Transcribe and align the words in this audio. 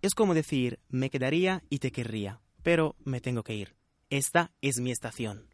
Es 0.00 0.14
como 0.14 0.32
decir, 0.32 0.78
me 0.88 1.10
quedaría 1.10 1.64
y 1.70 1.80
te 1.80 1.90
querría, 1.90 2.40
pero 2.62 2.94
me 3.04 3.20
tengo 3.20 3.42
que 3.42 3.56
ir. 3.56 3.74
Esta 4.10 4.52
es 4.62 4.78
mi 4.78 4.92
estación. 4.92 5.48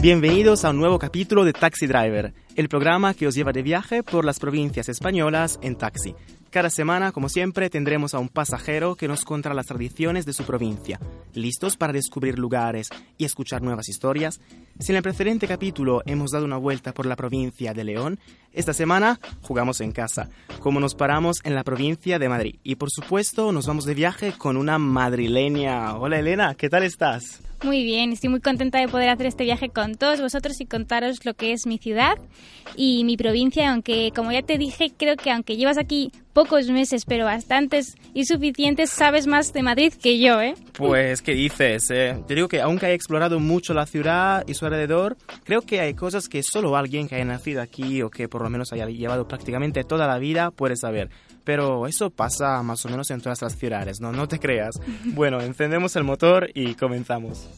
Bienvenidos 0.00 0.64
a 0.64 0.70
un 0.70 0.78
nuevo 0.78 0.98
capítulo 0.98 1.44
de 1.44 1.52
Taxi 1.52 1.86
Driver, 1.86 2.32
el 2.56 2.68
programa 2.68 3.14
que 3.14 3.26
os 3.26 3.34
lleva 3.34 3.52
de 3.52 3.62
viaje 3.62 4.02
por 4.02 4.24
las 4.24 4.38
provincias 4.38 4.88
españolas 4.88 5.58
en 5.62 5.76
taxi. 5.76 6.14
Cada 6.54 6.70
semana, 6.70 7.10
como 7.10 7.28
siempre, 7.28 7.68
tendremos 7.68 8.14
a 8.14 8.20
un 8.20 8.28
pasajero 8.28 8.94
que 8.94 9.08
nos 9.08 9.24
contará 9.24 9.56
las 9.56 9.66
tradiciones 9.66 10.24
de 10.24 10.32
su 10.32 10.44
provincia. 10.44 11.00
¿Listos 11.32 11.76
para 11.76 11.92
descubrir 11.92 12.38
lugares 12.38 12.90
y 13.18 13.24
escuchar 13.24 13.60
nuevas 13.60 13.88
historias? 13.88 14.40
Si 14.78 14.92
en 14.92 14.96
el 14.96 15.02
precedente 15.02 15.48
capítulo 15.48 16.02
hemos 16.06 16.30
dado 16.30 16.44
una 16.44 16.56
vuelta 16.56 16.94
por 16.94 17.06
la 17.06 17.16
provincia 17.16 17.74
de 17.74 17.82
León, 17.82 18.20
esta 18.52 18.72
semana 18.72 19.18
jugamos 19.42 19.80
en 19.80 19.90
casa, 19.90 20.30
como 20.60 20.78
nos 20.78 20.94
paramos 20.94 21.38
en 21.42 21.56
la 21.56 21.64
provincia 21.64 22.20
de 22.20 22.28
Madrid. 22.28 22.60
Y 22.62 22.76
por 22.76 22.92
supuesto, 22.92 23.50
nos 23.50 23.66
vamos 23.66 23.84
de 23.84 23.94
viaje 23.94 24.32
con 24.38 24.56
una 24.56 24.78
madrileña. 24.78 25.96
Hola 25.96 26.20
Elena, 26.20 26.54
¿qué 26.54 26.70
tal 26.70 26.84
estás? 26.84 27.42
Muy 27.62 27.82
bien, 27.84 28.12
estoy 28.12 28.30
muy 28.30 28.40
contenta 28.40 28.78
de 28.78 28.88
poder 28.88 29.08
hacer 29.08 29.26
este 29.26 29.44
viaje 29.44 29.68
con 29.70 29.94
todos 29.94 30.20
vosotros 30.20 30.60
y 30.60 30.66
contaros 30.66 31.24
lo 31.24 31.34
que 31.34 31.52
es 31.52 31.66
mi 31.66 31.78
ciudad 31.78 32.18
y 32.76 33.04
mi 33.04 33.16
provincia, 33.16 33.70
aunque 33.70 34.12
como 34.14 34.32
ya 34.32 34.42
te 34.42 34.58
dije, 34.58 34.92
creo 34.96 35.16
que 35.16 35.30
aunque 35.30 35.56
llevas 35.56 35.78
aquí 35.78 36.12
pocos 36.32 36.68
meses, 36.68 37.04
pero 37.06 37.24
bastantes 37.24 37.94
y 38.12 38.24
suficientes, 38.24 38.90
sabes 38.90 39.26
más 39.26 39.52
de 39.52 39.62
Madrid 39.62 39.94
que 39.94 40.18
yo, 40.18 40.40
¿eh? 40.42 40.54
Pues, 40.72 41.22
¿qué 41.22 41.32
dices? 41.32 41.90
Eh, 41.90 42.16
te 42.26 42.34
digo 42.34 42.48
que 42.48 42.60
aunque 42.60 42.86
he 42.86 42.94
explorado 42.94 43.38
mucho 43.40 43.72
la 43.72 43.86
ciudad 43.86 44.44
y 44.46 44.54
su 44.54 44.66
alrededor, 44.66 45.16
creo 45.44 45.62
que 45.62 45.80
hay 45.80 45.94
cosas 45.94 46.28
que 46.28 46.42
solo 46.42 46.76
alguien 46.76 47.08
que 47.08 47.14
haya 47.14 47.24
nacido 47.24 47.62
aquí 47.62 48.02
o 48.02 48.10
que 48.10 48.28
por 48.28 48.42
lo 48.42 48.50
menos 48.50 48.72
haya 48.72 48.86
llevado 48.86 49.28
prácticamente 49.28 49.84
toda 49.84 50.06
la 50.06 50.18
vida 50.18 50.50
puede 50.50 50.76
saber. 50.76 51.08
Pero 51.44 51.86
eso 51.86 52.10
pasa 52.10 52.62
más 52.62 52.84
o 52.86 52.88
menos 52.88 53.10
en 53.10 53.20
todas 53.20 53.42
las 53.42 53.56
ciudades, 53.56 54.00
¿no? 54.00 54.12
No 54.12 54.26
te 54.26 54.38
creas. 54.38 54.74
Bueno, 55.04 55.40
encendemos 55.40 55.94
el 55.96 56.04
motor 56.04 56.48
y 56.54 56.74
comenzamos. 56.74 57.48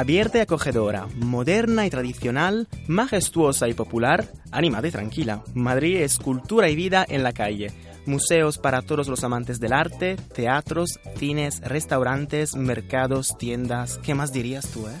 Abierta 0.00 0.38
y 0.38 0.40
acogedora, 0.40 1.08
moderna 1.16 1.84
y 1.84 1.90
tradicional, 1.90 2.68
majestuosa 2.88 3.68
y 3.68 3.74
popular, 3.74 4.24
animada 4.50 4.88
y 4.88 4.90
tranquila. 4.90 5.42
Madrid 5.52 5.96
es 5.96 6.18
cultura 6.18 6.70
y 6.70 6.74
vida 6.74 7.04
en 7.06 7.22
la 7.22 7.34
calle. 7.34 7.70
Museos 8.06 8.56
para 8.56 8.80
todos 8.80 9.08
los 9.08 9.24
amantes 9.24 9.60
del 9.60 9.74
arte, 9.74 10.16
teatros, 10.34 10.98
cines, 11.18 11.60
restaurantes, 11.60 12.56
mercados, 12.56 13.36
tiendas. 13.36 13.98
¿Qué 13.98 14.14
más 14.14 14.32
dirías 14.32 14.70
tú, 14.70 14.86
eh? 14.86 14.96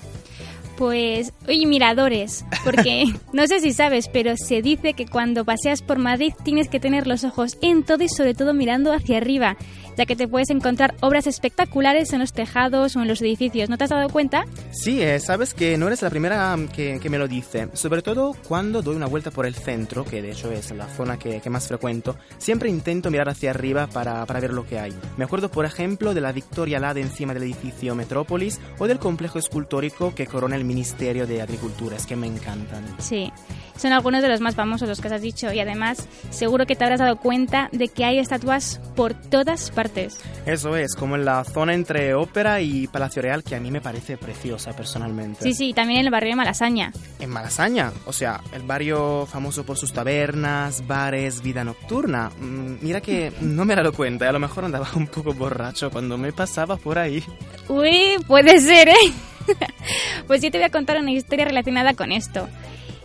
Pues, 0.76 1.32
oye, 1.48 1.64
miradores, 1.64 2.44
porque 2.62 3.04
no 3.32 3.46
sé 3.46 3.60
si 3.60 3.72
sabes, 3.72 4.08
pero 4.08 4.36
se 4.36 4.60
dice 4.60 4.92
que 4.92 5.06
cuando 5.06 5.46
paseas 5.46 5.80
por 5.80 5.98
Madrid 5.98 6.34
tienes 6.44 6.68
que 6.68 6.78
tener 6.78 7.06
los 7.06 7.24
ojos 7.24 7.56
en 7.62 7.84
todo 7.84 8.04
y 8.04 8.08
sobre 8.10 8.34
todo 8.34 8.52
mirando 8.52 8.92
hacia 8.92 9.16
arriba, 9.16 9.56
ya 9.96 10.06
que 10.06 10.16
te 10.16 10.28
puedes 10.28 10.50
encontrar 10.50 10.94
obras 11.00 11.26
espectaculares 11.26 12.12
en 12.12 12.20
los 12.20 12.32
tejados 12.32 12.96
o 12.96 13.02
en 13.02 13.08
los 13.08 13.20
edificios. 13.22 13.68
¿No 13.68 13.78
te 13.78 13.84
has 13.84 13.90
dado 13.90 14.08
cuenta? 14.08 14.44
Sí, 14.70 15.02
eh, 15.02 15.20
sabes 15.20 15.54
que 15.54 15.76
no 15.76 15.86
eres 15.86 16.02
la 16.02 16.10
primera 16.10 16.56
que, 16.72 16.98
que 17.00 17.10
me 17.10 17.18
lo 17.18 17.28
dice. 17.28 17.68
Sobre 17.74 18.02
todo 18.02 18.34
cuando 18.48 18.82
doy 18.82 18.96
una 18.96 19.06
vuelta 19.06 19.30
por 19.30 19.46
el 19.46 19.54
centro, 19.54 20.04
que 20.04 20.22
de 20.22 20.32
hecho 20.32 20.50
es 20.52 20.70
la 20.72 20.86
zona 20.86 21.18
que, 21.18 21.40
que 21.40 21.50
más 21.50 21.68
frecuento, 21.68 22.16
siempre 22.38 22.68
intento 22.68 23.10
mirar 23.10 23.28
hacia 23.28 23.50
arriba 23.50 23.86
para, 23.86 24.24
para 24.26 24.40
ver 24.40 24.52
lo 24.52 24.66
que 24.66 24.78
hay. 24.78 24.92
Me 25.16 25.24
acuerdo, 25.24 25.50
por 25.50 25.64
ejemplo, 25.64 26.14
de 26.14 26.20
la 26.20 26.32
Victoria 26.32 26.78
Alada 26.78 27.00
encima 27.00 27.34
del 27.34 27.44
edificio 27.44 27.94
Metrópolis 27.94 28.60
o 28.78 28.86
del 28.86 28.98
complejo 28.98 29.38
escultórico 29.38 30.14
que 30.14 30.26
corona 30.26 30.56
el 30.56 30.64
Ministerio 30.64 31.26
de 31.26 31.42
Agricultura. 31.42 31.96
Es 31.96 32.06
que 32.06 32.16
me 32.16 32.26
encantan. 32.26 32.84
Sí, 32.98 33.30
son 33.80 33.92
algunos 33.92 34.20
de 34.22 34.28
los 34.28 34.40
más 34.40 34.54
famosos 34.54 34.88
los 34.88 35.00
que 35.00 35.08
has 35.08 35.22
dicho 35.22 35.52
y 35.52 35.60
además 35.60 36.06
seguro 36.28 36.66
que 36.66 36.76
te 36.76 36.84
habrás 36.84 37.00
dado 37.00 37.16
cuenta 37.16 37.68
de 37.72 37.88
que 37.88 38.04
hay 38.04 38.18
estatuas 38.18 38.80
por 38.94 39.14
todas 39.14 39.70
partes. 39.70 40.20
Eso 40.44 40.76
es, 40.76 40.94
como 40.94 41.16
en 41.16 41.24
la 41.24 41.44
zona 41.44 41.74
entre 41.74 42.14
Ópera 42.14 42.60
y 42.60 42.86
Palacio 42.88 43.22
Real, 43.22 43.42
que 43.42 43.56
a 43.56 43.60
mí 43.60 43.70
me 43.70 43.80
parece 43.80 44.18
preciosa 44.18 44.72
personalmente. 44.72 45.42
Sí, 45.44 45.54
sí, 45.54 45.72
también 45.72 46.00
en 46.00 46.06
el 46.06 46.12
barrio 46.12 46.30
de 46.30 46.36
Malasaña. 46.36 46.92
En 47.18 47.30
Malasaña, 47.30 47.92
o 48.06 48.12
sea, 48.12 48.40
el 48.52 48.62
barrio 48.62 49.26
famoso 49.26 49.64
por 49.64 49.78
sus 49.78 49.92
tabernas, 49.92 50.86
bares, 50.86 51.42
vida 51.42 51.64
nocturna. 51.64 52.30
Mm, 52.38 52.76
Mira 52.82 53.00
que 53.00 53.32
no 53.40 53.64
me 53.64 53.72
he 53.72 53.76
dado 53.76 53.92
cuenta, 53.92 54.28
a 54.28 54.32
lo 54.32 54.38
mejor 54.40 54.64
andaba 54.64 54.88
un 54.94 55.06
poco 55.06 55.32
borracho 55.32 55.90
cuando 55.90 56.18
me 56.18 56.32
pasaba 56.32 56.76
por 56.76 56.98
ahí. 56.98 57.24
Uy, 57.68 58.16
puede 58.26 58.60
ser, 58.60 58.88
¿eh? 58.88 59.12
pues 60.26 60.42
yo 60.42 60.50
te 60.50 60.58
voy 60.58 60.66
a 60.66 60.70
contar 60.70 60.98
una 60.98 61.12
historia 61.12 61.44
relacionada 61.46 61.94
con 61.94 62.12
esto. 62.12 62.48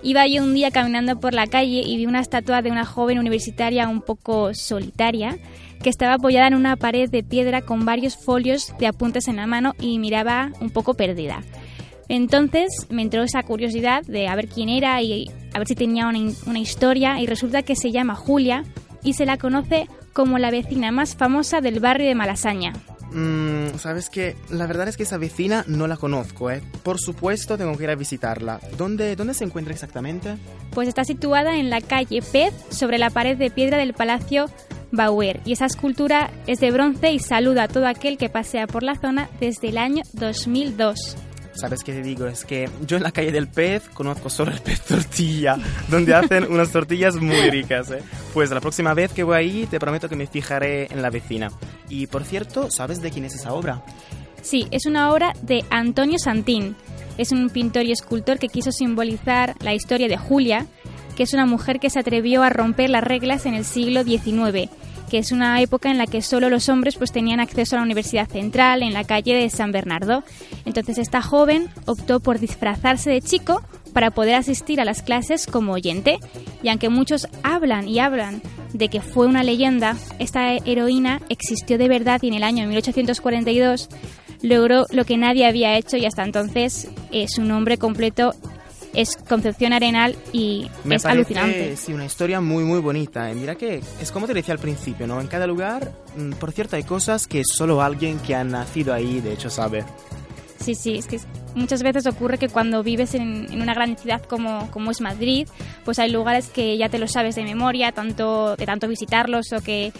Iba 0.05 0.27
yo 0.27 0.43
un 0.43 0.53
día 0.53 0.69
caminando 0.69 1.19
por 1.19 1.33
la 1.33 1.47
calle 1.47 1.81
y 1.83 1.97
vi 1.97 2.05
una 2.05 2.19
estatua 2.19 2.61
de 2.61 2.69
una 2.69 2.85
joven 2.85 3.17
universitaria 3.17 3.89
un 3.89 4.01
poco 4.01 4.53
solitaria 4.53 5.39
que 5.81 5.89
estaba 5.89 6.13
apoyada 6.13 6.45
en 6.45 6.53
una 6.53 6.75
pared 6.75 7.09
de 7.09 7.23
piedra 7.23 7.63
con 7.63 7.85
varios 7.85 8.15
folios 8.15 8.71
de 8.77 8.85
apuntes 8.85 9.27
en 9.27 9.37
la 9.37 9.47
mano 9.47 9.73
y 9.79 9.97
miraba 9.97 10.51
un 10.61 10.69
poco 10.69 10.93
perdida. 10.93 11.41
Entonces 12.07 12.85
me 12.91 13.01
entró 13.01 13.23
esa 13.23 13.41
curiosidad 13.41 14.03
de 14.03 14.27
a 14.27 14.35
ver 14.35 14.47
quién 14.47 14.69
era 14.69 15.01
y 15.01 15.27
a 15.55 15.57
ver 15.57 15.67
si 15.67 15.73
tenía 15.73 16.07
una, 16.07 16.19
una 16.45 16.59
historia 16.59 17.19
y 17.19 17.25
resulta 17.25 17.63
que 17.63 17.75
se 17.75 17.91
llama 17.91 18.13
Julia 18.13 18.63
y 19.03 19.13
se 19.13 19.25
la 19.25 19.39
conoce 19.39 19.87
como 20.13 20.37
la 20.37 20.51
vecina 20.51 20.91
más 20.91 21.15
famosa 21.15 21.61
del 21.61 21.79
barrio 21.79 22.07
de 22.07 22.13
Malasaña. 22.13 22.73
Mm, 23.15 23.77
Sabes 23.77 24.09
que 24.09 24.35
la 24.49 24.67
verdad 24.67 24.89
es 24.89 24.97
que 24.97 25.03
esa 25.03 25.17
vecina 25.17 25.63
no 25.67 25.87
la 25.87 25.95
conozco, 25.95 26.51
¿eh? 26.51 26.61
Por 26.83 26.99
supuesto 26.99 27.57
tengo 27.57 27.77
que 27.77 27.85
ir 27.85 27.89
a 27.89 27.95
visitarla. 27.95 28.59
¿Dónde, 28.77 29.15
dónde 29.15 29.33
se 29.33 29.45
encuentra 29.45 29.73
exactamente? 29.73 30.35
Pues 30.71 30.89
está 30.89 31.05
situada 31.05 31.57
en 31.57 31.69
la 31.69 31.79
calle 31.79 32.21
Pez, 32.21 32.53
sobre 32.69 32.97
la 32.97 33.09
pared 33.09 33.37
de 33.37 33.49
piedra 33.49 33.77
del 33.77 33.93
Palacio 33.93 34.47
Bauer. 34.91 35.39
Y 35.45 35.53
esa 35.53 35.65
escultura 35.65 36.29
es 36.45 36.59
de 36.59 36.71
bronce 36.71 37.11
y 37.11 37.19
saluda 37.19 37.63
a 37.63 37.67
todo 37.69 37.87
aquel 37.87 38.17
que 38.17 38.29
pasea 38.29 38.67
por 38.67 38.83
la 38.83 38.95
zona 38.95 39.29
desde 39.39 39.69
el 39.69 39.77
año 39.77 40.03
2002. 40.13 41.15
¿Sabes 41.55 41.83
qué 41.83 41.93
te 41.93 42.01
digo? 42.01 42.27
Es 42.27 42.43
que 42.43 42.69
yo 42.85 42.97
en 42.97 43.03
la 43.03 43.11
calle 43.11 43.31
del 43.31 43.47
pez 43.47 43.87
conozco 43.89 44.29
solo 44.29 44.51
el 44.51 44.59
pez 44.59 44.81
tortilla, 44.81 45.57
donde 45.87 46.13
hacen 46.13 46.51
unas 46.51 46.71
tortillas 46.71 47.15
muy 47.15 47.49
ricas, 47.49 47.91
¿eh? 47.91 48.03
Pues 48.33 48.51
la 48.51 48.59
próxima 48.59 48.93
vez 48.93 49.13
que 49.13 49.23
voy 49.23 49.37
ahí 49.37 49.67
te 49.69 49.79
prometo 49.79 50.09
que 50.09 50.17
me 50.17 50.27
fijaré 50.27 50.87
en 50.91 51.01
la 51.01 51.09
vecina. 51.09 51.49
Y 51.89 52.07
por 52.07 52.25
cierto, 52.25 52.69
¿sabes 52.69 53.01
de 53.01 53.09
quién 53.09 53.25
es 53.25 53.35
esa 53.35 53.53
obra? 53.53 53.83
Sí, 54.41 54.67
es 54.71 54.85
una 54.85 55.11
obra 55.11 55.33
de 55.41 55.63
Antonio 55.69 56.19
Santín. 56.19 56.75
Es 57.17 57.31
un 57.31 57.49
pintor 57.49 57.85
y 57.85 57.93
escultor 57.93 58.37
que 58.37 58.49
quiso 58.49 58.71
simbolizar 58.71 59.55
la 59.61 59.73
historia 59.73 60.09
de 60.09 60.17
Julia, 60.17 60.65
que 61.15 61.23
es 61.23 61.33
una 61.33 61.45
mujer 61.45 61.79
que 61.79 61.89
se 61.89 61.99
atrevió 61.99 62.43
a 62.43 62.49
romper 62.49 62.89
las 62.89 63.03
reglas 63.03 63.45
en 63.45 63.53
el 63.53 63.63
siglo 63.63 64.03
XIX, 64.03 64.69
que 65.09 65.17
es 65.17 65.31
una 65.31 65.61
época 65.61 65.89
en 65.89 65.97
la 65.97 66.07
que 66.07 66.21
solo 66.21 66.49
los 66.49 66.69
hombres 66.69 66.95
pues 66.95 67.11
tenían 67.11 67.39
acceso 67.39 67.75
a 67.75 67.79
la 67.79 67.85
Universidad 67.85 68.27
Central 68.27 68.83
en 68.83 68.93
la 68.93 69.03
calle 69.03 69.35
de 69.35 69.49
San 69.49 69.71
Bernardo. 69.71 70.23
Entonces 70.65 70.97
esta 70.97 71.21
joven 71.21 71.69
optó 71.85 72.19
por 72.19 72.39
disfrazarse 72.39 73.09
de 73.09 73.21
chico 73.21 73.61
para 73.93 74.11
poder 74.11 74.35
asistir 74.35 74.81
a 74.81 74.85
las 74.85 75.01
clases 75.01 75.47
como 75.47 75.73
oyente. 75.73 76.19
Y 76.61 76.69
aunque 76.69 76.89
muchos 76.89 77.27
hablan 77.43 77.87
y 77.87 77.99
hablan 77.99 78.41
de 78.73 78.89
que 78.89 79.01
fue 79.01 79.25
una 79.25 79.43
leyenda, 79.43 79.95
esta 80.19 80.53
heroína 80.53 81.21
existió 81.29 81.77
de 81.77 81.87
verdad 81.87 82.21
y 82.21 82.27
en 82.27 82.33
el 82.33 82.43
año 82.43 82.67
1842 82.67 83.89
logró 84.41 84.85
lo 84.91 85.05
que 85.05 85.17
nadie 85.17 85.45
había 85.45 85.77
hecho 85.77 85.97
y 85.97 86.05
hasta 86.05 86.23
entonces 86.23 86.89
eh, 87.11 87.27
su 87.27 87.43
nombre 87.43 87.77
completo 87.77 88.35
es 88.95 89.17
Concepción 89.17 89.73
Arenal 89.73 90.15
y 90.33 90.69
Me 90.83 90.95
es 90.95 91.03
parece, 91.03 91.19
alucinante. 91.19 91.77
Sí, 91.77 91.93
una 91.93 92.05
historia 92.05 92.41
muy, 92.41 92.63
muy 92.63 92.79
bonita. 92.79 93.31
Y 93.31 93.35
mira 93.35 93.55
que 93.55 93.81
es 94.01 94.11
como 94.11 94.27
te 94.27 94.33
decía 94.33 94.53
al 94.53 94.59
principio, 94.59 95.07
¿no? 95.07 95.19
En 95.21 95.27
cada 95.27 95.47
lugar, 95.47 95.91
mm, 96.17 96.31
por 96.33 96.51
cierto, 96.51 96.75
hay 96.75 96.83
cosas 96.83 97.27
que 97.27 97.43
solo 97.45 97.81
alguien 97.81 98.19
que 98.19 98.35
ha 98.35 98.43
nacido 98.43 98.93
ahí, 98.93 99.21
de 99.21 99.33
hecho, 99.33 99.49
sabe. 99.49 99.83
Sí, 100.59 100.73
sí, 100.73 100.95
es 100.97 101.05
que 101.05 101.19
muchas 101.53 101.83
veces 101.83 102.07
ocurre 102.07 102.37
que 102.37 102.49
cuando 102.49 102.81
vives 102.81 103.13
en, 103.13 103.51
en 103.51 103.61
una 103.61 103.73
gran 103.73 103.97
ciudad 103.97 104.21
como, 104.23 104.71
como 104.71 104.91
es 104.91 105.01
Madrid, 105.01 105.47
pues 105.83 105.99
hay 105.99 106.09
lugares 106.09 106.47
que 106.47 106.77
ya 106.77 106.89
te 106.89 106.97
los 106.97 107.11
sabes 107.11 107.35
de 107.35 107.43
memoria, 107.43 107.91
tanto 107.91 108.55
de 108.55 108.65
tanto 108.65 108.87
visitarlos 108.87 109.51
o 109.53 109.61
que 109.61 109.91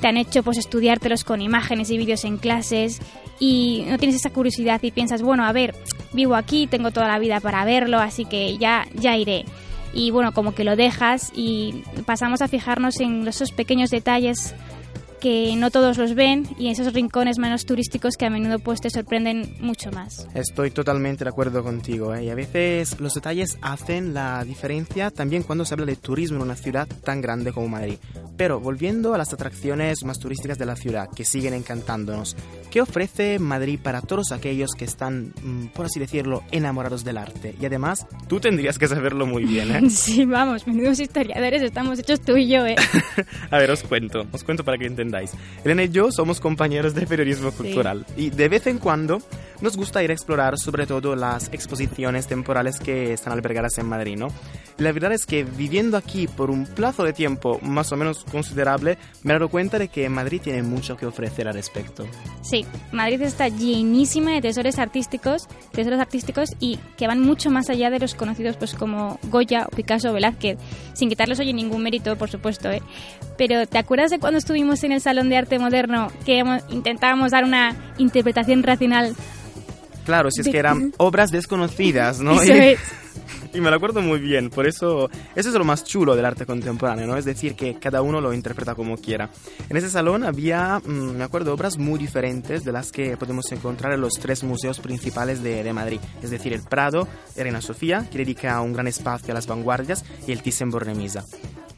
te 0.00 0.08
han 0.08 0.16
hecho 0.16 0.42
pues 0.42 0.58
estudiártelos 0.58 1.24
con 1.24 1.40
imágenes 1.40 1.90
y 1.90 1.98
vídeos 1.98 2.24
en 2.24 2.38
clases 2.38 3.00
y 3.38 3.84
no 3.88 3.98
tienes 3.98 4.16
esa 4.16 4.30
curiosidad 4.30 4.82
y 4.82 4.90
piensas, 4.90 5.22
bueno, 5.22 5.44
a 5.44 5.52
ver, 5.52 5.74
vivo 6.12 6.34
aquí, 6.34 6.66
tengo 6.66 6.90
toda 6.90 7.08
la 7.08 7.18
vida 7.18 7.40
para 7.40 7.64
verlo, 7.64 7.98
así 7.98 8.24
que 8.24 8.56
ya, 8.58 8.86
ya 8.94 9.16
iré. 9.16 9.44
Y 9.92 10.10
bueno, 10.10 10.32
como 10.32 10.54
que 10.54 10.64
lo 10.64 10.76
dejas 10.76 11.32
y 11.34 11.82
pasamos 12.04 12.42
a 12.42 12.48
fijarnos 12.48 13.00
en 13.00 13.26
esos 13.26 13.52
pequeños 13.52 13.90
detalles 13.90 14.54
que 15.18 15.54
no 15.56 15.70
todos 15.70 15.98
los 15.98 16.14
ven 16.14 16.46
y 16.58 16.68
esos 16.68 16.92
rincones 16.92 17.38
menos 17.38 17.66
turísticos 17.66 18.16
que 18.16 18.26
a 18.26 18.30
menudo 18.30 18.58
pues 18.58 18.80
te 18.80 18.90
sorprenden 18.90 19.56
mucho 19.60 19.90
más. 19.90 20.26
Estoy 20.34 20.70
totalmente 20.70 21.24
de 21.24 21.30
acuerdo 21.30 21.62
contigo. 21.62 22.14
¿eh? 22.14 22.24
Y 22.24 22.30
a 22.30 22.34
veces 22.34 23.00
los 23.00 23.14
detalles 23.14 23.58
hacen 23.60 24.14
la 24.14 24.44
diferencia 24.44 25.10
también 25.10 25.42
cuando 25.42 25.64
se 25.64 25.74
habla 25.74 25.86
de 25.86 25.96
turismo 25.96 26.38
en 26.38 26.42
una 26.42 26.56
ciudad 26.56 26.88
tan 27.04 27.20
grande 27.20 27.52
como 27.52 27.68
Madrid. 27.68 27.96
Pero 28.36 28.60
volviendo 28.60 29.14
a 29.14 29.18
las 29.18 29.32
atracciones 29.32 30.04
más 30.04 30.18
turísticas 30.18 30.58
de 30.58 30.66
la 30.66 30.76
ciudad, 30.76 31.08
que 31.14 31.24
siguen 31.24 31.54
encantándonos, 31.54 32.36
¿qué 32.70 32.80
ofrece 32.80 33.38
Madrid 33.38 33.80
para 33.82 34.00
todos 34.00 34.30
aquellos 34.30 34.70
que 34.76 34.84
están, 34.84 35.34
mm, 35.42 35.66
por 35.74 35.86
así 35.86 35.98
decirlo, 35.98 36.44
enamorados 36.52 37.04
del 37.04 37.18
arte? 37.18 37.56
Y 37.60 37.66
además, 37.66 38.06
tú 38.28 38.38
tendrías 38.38 38.78
que 38.78 38.86
saberlo 38.86 39.26
muy 39.26 39.44
bien. 39.44 39.74
¿eh? 39.74 39.90
Sí, 39.98 40.24
vamos, 40.24 40.66
menudos 40.66 41.00
historiadores 41.00 41.60
estamos 41.62 41.98
hechos 41.98 42.20
tú 42.20 42.36
y 42.36 42.48
yo, 42.48 42.64
¿eh? 42.66 42.76
A 43.50 43.58
ver, 43.58 43.70
os 43.70 43.82
cuento, 43.82 44.26
os 44.32 44.44
cuento 44.44 44.64
para 44.64 44.78
que 44.78 44.86
entendáis. 44.86 45.07
Elena 45.64 45.84
y 45.84 45.88
yo 45.88 46.10
somos 46.12 46.40
compañeros 46.40 46.94
de 46.94 47.06
periodismo 47.06 47.52
cultural 47.52 48.04
y 48.16 48.30
de 48.30 48.48
vez 48.48 48.66
en 48.66 48.78
cuando 48.78 49.20
nos 49.60 49.76
gusta 49.76 50.02
ir 50.02 50.10
a 50.10 50.14
explorar 50.14 50.58
sobre 50.58 50.86
todo 50.86 51.16
las 51.16 51.52
exposiciones 51.52 52.26
temporales 52.26 52.78
que 52.78 53.12
están 53.12 53.32
albergadas 53.32 53.78
en 53.78 53.86
Madrid, 53.86 54.16
¿no? 54.16 54.28
La 54.78 54.92
verdad 54.92 55.12
es 55.12 55.26
que 55.26 55.42
viviendo 55.42 55.96
aquí 55.96 56.28
por 56.28 56.50
un 56.50 56.64
plazo 56.64 57.02
de 57.02 57.12
tiempo 57.12 57.58
más 57.62 57.90
o 57.90 57.96
menos 57.96 58.24
considerable, 58.24 58.98
me 59.24 59.32
he 59.32 59.34
dado 59.34 59.48
cuenta 59.48 59.78
de 59.78 59.88
que 59.88 60.08
Madrid 60.08 60.40
tiene 60.42 60.62
mucho 60.62 60.96
que 60.96 61.06
ofrecer 61.06 61.48
al 61.48 61.54
respecto. 61.54 62.06
Sí, 62.42 62.64
Madrid 62.92 63.20
está 63.22 63.48
llenísima 63.48 64.32
de 64.32 64.42
tesoros 64.42 64.78
artísticos, 64.78 65.48
tesoros 65.72 65.98
artísticos 65.98 66.50
y 66.60 66.78
que 66.96 67.08
van 67.08 67.20
mucho 67.20 67.50
más 67.50 67.68
allá 67.70 67.90
de 67.90 67.98
los 67.98 68.14
conocidos 68.14 68.56
pues 68.56 68.74
como 68.74 69.18
Goya 69.24 69.66
o 69.66 69.74
Picasso 69.74 70.10
o 70.10 70.12
Velázquez, 70.12 70.58
sin 70.92 71.08
quitarles 71.08 71.40
hoy 71.40 71.52
ningún 71.52 71.82
mérito, 71.82 72.16
por 72.16 72.30
supuesto, 72.30 72.70
¿eh? 72.70 72.82
Pero 73.38 73.66
¿te 73.66 73.78
acuerdas 73.78 74.10
de 74.10 74.18
cuando 74.18 74.38
estuvimos 74.38 74.84
en 74.84 74.92
el 74.92 75.00
Salón 75.00 75.30
de 75.30 75.36
Arte 75.38 75.58
Moderno 75.58 76.08
que 76.26 76.42
intentábamos 76.68 77.30
dar 77.30 77.44
una 77.44 77.74
interpretación 77.96 78.62
racional? 78.62 79.14
Claro, 80.04 80.30
si 80.30 80.40
es 80.40 80.46
De- 80.46 80.52
que 80.52 80.58
eran 80.58 80.92
obras 80.98 81.30
desconocidas, 81.30 82.20
¿no? 82.20 82.42
Eso 82.42 82.52
Y- 82.54 82.58
es. 82.58 82.80
Y 83.54 83.60
me 83.62 83.70
lo 83.70 83.76
acuerdo 83.76 84.02
muy 84.02 84.18
bien, 84.20 84.50
por 84.50 84.66
eso 84.66 85.08
eso 85.34 85.48
es 85.48 85.54
lo 85.54 85.64
más 85.64 85.82
chulo 85.82 86.14
del 86.14 86.26
arte 86.26 86.44
contemporáneo, 86.44 87.06
¿no? 87.06 87.16
Es 87.16 87.24
decir, 87.24 87.54
que 87.54 87.76
cada 87.78 88.02
uno 88.02 88.20
lo 88.20 88.34
interpreta 88.34 88.74
como 88.74 88.96
quiera. 88.98 89.30
En 89.70 89.76
ese 89.78 89.88
salón 89.88 90.22
había, 90.22 90.80
mm, 90.84 91.16
me 91.16 91.24
acuerdo, 91.24 91.54
obras 91.54 91.78
muy 91.78 91.98
diferentes 91.98 92.62
de 92.64 92.72
las 92.72 92.92
que 92.92 93.16
podemos 93.16 93.50
encontrar 93.50 93.94
en 93.94 94.02
los 94.02 94.12
tres 94.20 94.44
museos 94.44 94.80
principales 94.80 95.42
de, 95.42 95.62
de 95.64 95.72
Madrid, 95.72 95.98
es 96.22 96.30
decir, 96.30 96.52
el 96.52 96.62
Prado, 96.62 97.08
Reina 97.36 97.62
Sofía, 97.62 98.06
que 98.10 98.18
dedica 98.18 98.60
un 98.60 98.74
gran 98.74 98.86
espacio 98.86 99.32
a 99.32 99.34
las 99.34 99.46
vanguardias, 99.46 100.04
y 100.26 100.32
el 100.32 100.42
Thyssen-Bornemisza. 100.42 101.24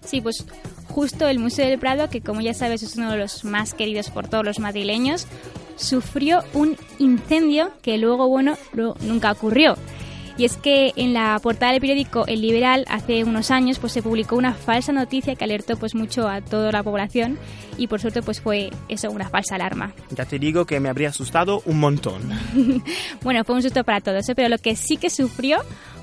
Sí, 0.04 0.20
pues 0.20 0.44
justo 0.88 1.28
el 1.28 1.38
Museo 1.38 1.68
del 1.68 1.78
Prado, 1.78 2.10
que 2.10 2.20
como 2.20 2.40
ya 2.40 2.54
sabes 2.54 2.82
es 2.82 2.96
uno 2.96 3.12
de 3.12 3.18
los 3.18 3.44
más 3.44 3.74
queridos 3.74 4.10
por 4.10 4.28
todos 4.28 4.44
los 4.44 4.58
madrileños, 4.58 5.26
sufrió 5.76 6.42
un 6.52 6.76
incendio 6.98 7.70
que 7.82 7.98
luego, 7.98 8.28
bueno, 8.28 8.56
luego 8.72 8.96
nunca 9.02 9.32
ocurrió. 9.32 9.76
Y 10.36 10.46
es 10.46 10.56
que 10.56 10.94
en 10.96 11.12
la 11.12 11.38
portada 11.42 11.72
del 11.72 11.82
periódico 11.82 12.24
El 12.26 12.40
Liberal 12.40 12.86
hace 12.88 13.24
unos 13.24 13.50
años 13.50 13.78
pues 13.78 13.92
se 13.92 14.02
publicó 14.02 14.36
una 14.36 14.54
falsa 14.54 14.90
noticia 14.90 15.34
que 15.34 15.44
alertó 15.44 15.76
pues 15.76 15.94
mucho 15.94 16.28
a 16.28 16.40
toda 16.40 16.72
la 16.72 16.82
población 16.82 17.38
y 17.76 17.88
por 17.88 18.00
suerte 18.00 18.22
pues 18.22 18.40
fue 18.40 18.70
eso 18.88 19.10
una 19.10 19.28
falsa 19.28 19.56
alarma. 19.56 19.92
Ya 20.10 20.24
te 20.24 20.38
digo 20.38 20.64
que 20.64 20.80
me 20.80 20.88
habría 20.88 21.10
asustado 21.10 21.62
un 21.66 21.78
montón. 21.78 22.22
Bueno, 23.22 23.44
fue 23.44 23.56
un 23.56 23.62
susto 23.62 23.84
para 23.84 24.00
todos, 24.00 24.26
¿eh? 24.30 24.34
pero 24.34 24.48
lo 24.48 24.56
que 24.56 24.76
sí 24.76 24.96
que 24.96 25.10
sufrió 25.10 25.58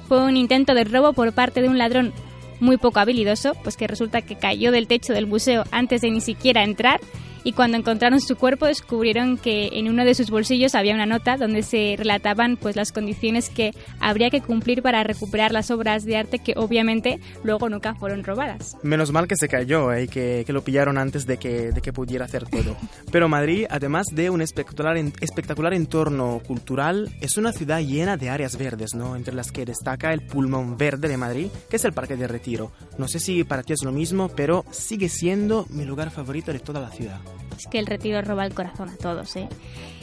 fue 0.08 0.24
un 0.24 0.38
intento 0.38 0.76
de 0.76 0.84
robo 0.84 1.14
por 1.14 1.34
parte 1.34 1.64
de 1.64 1.70
un 1.70 1.80
ladrón 1.80 2.14
muy 2.60 2.78
poco 2.78 3.00
habilidoso, 3.00 3.54
pues 3.64 3.78
que 3.78 3.88
resulta 3.88 4.22
que 4.22 4.36
cayó 4.36 4.72
del 4.72 4.88
techo 4.88 5.14
del 5.14 5.28
museo 5.28 5.64
antes 5.72 6.02
de 6.02 6.12
ni 6.12 6.22
siquiera 6.22 6.64
entrar 6.64 7.00
y 7.44 7.54
cuando 7.54 7.78
encontraron 7.78 8.20
su 8.20 8.36
cuerpo 8.36 8.66
descubrieron 8.66 9.38
que 9.38 9.70
en 9.74 9.88
uno 9.88 10.06
de 10.06 10.16
sus 10.16 10.30
bolsillos 10.30 10.76
había 10.76 10.94
una 10.94 11.06
nota 11.06 11.38
donde 11.38 11.64
se 11.64 11.96
relataban 11.98 12.58
pues 12.58 12.76
las 12.76 12.92
condiciones 12.92 13.50
que 13.50 13.74
habría 14.00 14.30
que 14.30 14.42
cumplir 14.42 14.82
para 14.82 15.04
recuperar 15.04 15.52
las 15.52 15.72
obras 15.72 16.06
de 16.06 16.18
arte 16.18 16.40
que 16.40 16.54
obviamente 16.56 17.20
luego 17.44 17.70
nunca 17.70 17.96
fueron 17.96 18.24
robadas. 18.24 18.76
Menos 18.84 19.12
mal 19.12 19.28
que 19.28 19.36
se 19.36 19.48
cayó 19.48 19.92
¿eh? 19.92 20.04
y 20.04 20.08
que, 20.08 20.44
que 20.46 20.54
lo 20.54 20.64
pillaron 20.64 20.98
antes 20.98 21.26
de 21.26 21.38
que, 21.38 21.72
de 21.72 21.82
que 21.82 21.94
pudiera 21.94 22.26
hacer 22.26 22.46
todo. 22.46 22.78
Pero 23.12 23.30
Madrid, 23.30 23.66
además 23.70 24.08
de 24.12 24.30
un 24.30 24.42
espectacular, 24.42 24.98
espectacular 25.22 25.74
entorno 25.74 26.42
cultural, 26.46 27.10
es 27.22 27.38
una 27.38 27.52
ciudad 27.52 27.80
llena 27.82 28.18
de 28.18 28.30
áreas 28.30 28.58
verdes, 28.58 28.96
¿no? 28.96 29.16
Entre 29.16 29.34
las 29.34 29.52
que 29.52 29.66
destaca 29.66 30.14
el 30.14 30.22
pulmón 30.22 30.78
verde 30.78 31.08
de 31.08 31.18
Madrid, 31.18 31.48
que 31.70 31.76
es 31.78 31.86
el 31.86 31.94
Parque 31.94 32.16
de 32.16 32.28
Retiro. 32.28 32.72
No 32.98 33.08
sé 33.08 33.20
si 33.20 33.44
para 33.44 33.64
ti 33.64 33.74
es 33.74 33.84
lo 33.84 33.92
mismo, 33.92 34.30
pero 34.30 34.66
sigue 34.72 35.10
siendo 35.10 35.66
mi 35.70 35.86
lugar 35.86 36.12
favorito 36.12 36.52
de 36.52 36.60
toda 36.60 36.82
la 36.82 36.90
ciudad. 36.90 37.20
Es 37.58 37.68
que 37.68 37.80
el 37.80 37.86
retiro 37.86 38.22
roba 38.22 38.46
el 38.46 38.54
corazón 38.54 38.90
a 38.90 38.98
todos, 38.98 39.36
¿eh? 39.36 39.48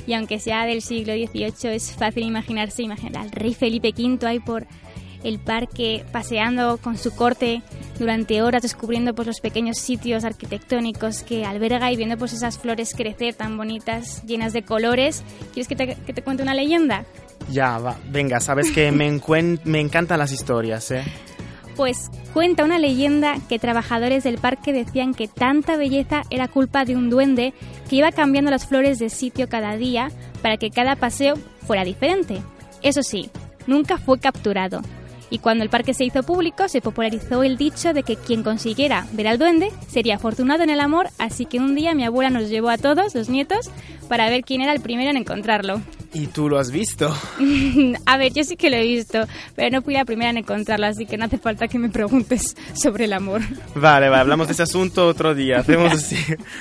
Y 0.06 0.12
aunque 0.12 0.38
sea 0.38 0.66
del 0.66 0.82
siglo 0.82 1.14
XVIII, 1.14 1.74
es 1.74 1.92
fácil 1.92 2.24
imaginarse, 2.24 2.82
imaginar 2.82 3.22
al 3.22 3.30
rey 3.30 3.54
Felipe 3.54 3.94
V 3.96 4.26
ahí 4.26 4.40
por 4.40 4.66
el 5.22 5.38
parque 5.38 6.04
paseando 6.12 6.76
con 6.76 6.98
su 6.98 7.14
corte 7.14 7.62
durante 7.98 8.42
horas 8.42 8.62
descubriendo 8.62 9.14
pues 9.14 9.26
los 9.26 9.40
pequeños 9.40 9.78
sitios 9.78 10.24
arquitectónicos 10.24 11.22
que 11.22 11.44
alberga 11.46 11.90
y 11.90 11.96
viendo 11.96 12.18
pues 12.18 12.34
esas 12.34 12.58
flores 12.58 12.94
crecer 12.94 13.34
tan 13.34 13.56
bonitas, 13.56 14.22
llenas 14.24 14.52
de 14.52 14.62
colores. 14.62 15.24
¿Quieres 15.52 15.68
que 15.68 15.76
te, 15.76 15.94
que 15.94 16.12
te 16.12 16.22
cuente 16.22 16.42
una 16.42 16.54
leyenda? 16.54 17.04
Ya, 17.50 17.78
venga, 18.10 18.40
sabes 18.40 18.70
que 18.70 18.90
me, 18.92 19.20
me 19.64 19.80
encantan 19.80 20.18
las 20.18 20.32
historias, 20.32 20.90
¿eh? 20.90 21.04
Pues 21.76 22.10
cuenta 22.32 22.64
una 22.64 22.78
leyenda 22.78 23.36
que 23.48 23.58
trabajadores 23.58 24.22
del 24.22 24.38
parque 24.38 24.72
decían 24.72 25.12
que 25.12 25.26
tanta 25.26 25.76
belleza 25.76 26.22
era 26.30 26.46
culpa 26.46 26.84
de 26.84 26.94
un 26.96 27.10
duende 27.10 27.52
que 27.90 27.96
iba 27.96 28.12
cambiando 28.12 28.50
las 28.50 28.66
flores 28.66 28.98
de 28.98 29.10
sitio 29.10 29.48
cada 29.48 29.76
día 29.76 30.10
para 30.40 30.56
que 30.56 30.70
cada 30.70 30.94
paseo 30.94 31.34
fuera 31.66 31.84
diferente. 31.84 32.40
Eso 32.82 33.02
sí, 33.02 33.30
nunca 33.66 33.98
fue 33.98 34.20
capturado. 34.20 34.82
Y 35.30 35.38
cuando 35.38 35.64
el 35.64 35.70
parque 35.70 35.94
se 35.94 36.04
hizo 36.04 36.22
público, 36.22 36.68
se 36.68 36.80
popularizó 36.80 37.42
el 37.42 37.56
dicho 37.56 37.92
de 37.92 38.04
que 38.04 38.14
quien 38.14 38.44
consiguiera 38.44 39.06
ver 39.12 39.26
al 39.26 39.38
duende 39.38 39.72
sería 39.88 40.16
afortunado 40.16 40.62
en 40.62 40.70
el 40.70 40.78
amor, 40.78 41.08
así 41.18 41.44
que 41.46 41.58
un 41.58 41.74
día 41.74 41.94
mi 41.94 42.04
abuela 42.04 42.30
nos 42.30 42.48
llevó 42.50 42.68
a 42.68 42.78
todos, 42.78 43.14
los 43.14 43.28
nietos, 43.28 43.70
para 44.08 44.28
ver 44.28 44.44
quién 44.44 44.60
era 44.60 44.72
el 44.72 44.80
primero 44.80 45.10
en 45.10 45.16
encontrarlo. 45.16 45.80
¿Y 46.14 46.28
tú 46.28 46.48
lo 46.48 46.58
has 46.58 46.70
visto? 46.70 47.12
A 48.06 48.16
ver, 48.16 48.32
yo 48.32 48.44
sí 48.44 48.56
que 48.56 48.70
lo 48.70 48.76
he 48.76 48.82
visto, 48.82 49.26
pero 49.56 49.70
no 49.70 49.82
fui 49.82 49.94
la 49.94 50.04
primera 50.04 50.30
en 50.30 50.38
encontrarlo, 50.38 50.86
así 50.86 51.06
que 51.06 51.16
no 51.16 51.24
hace 51.24 51.38
falta 51.38 51.66
que 51.66 51.78
me 51.78 51.88
preguntes 51.88 52.56
sobre 52.74 53.06
el 53.06 53.12
amor. 53.12 53.42
Vale, 53.74 54.08
vale, 54.08 54.20
hablamos 54.20 54.46
de 54.46 54.52
ese 54.52 54.62
asunto 54.62 55.08
otro 55.08 55.34
día. 55.34 55.58
Hacemos 55.58 55.92
así. 55.94 56.16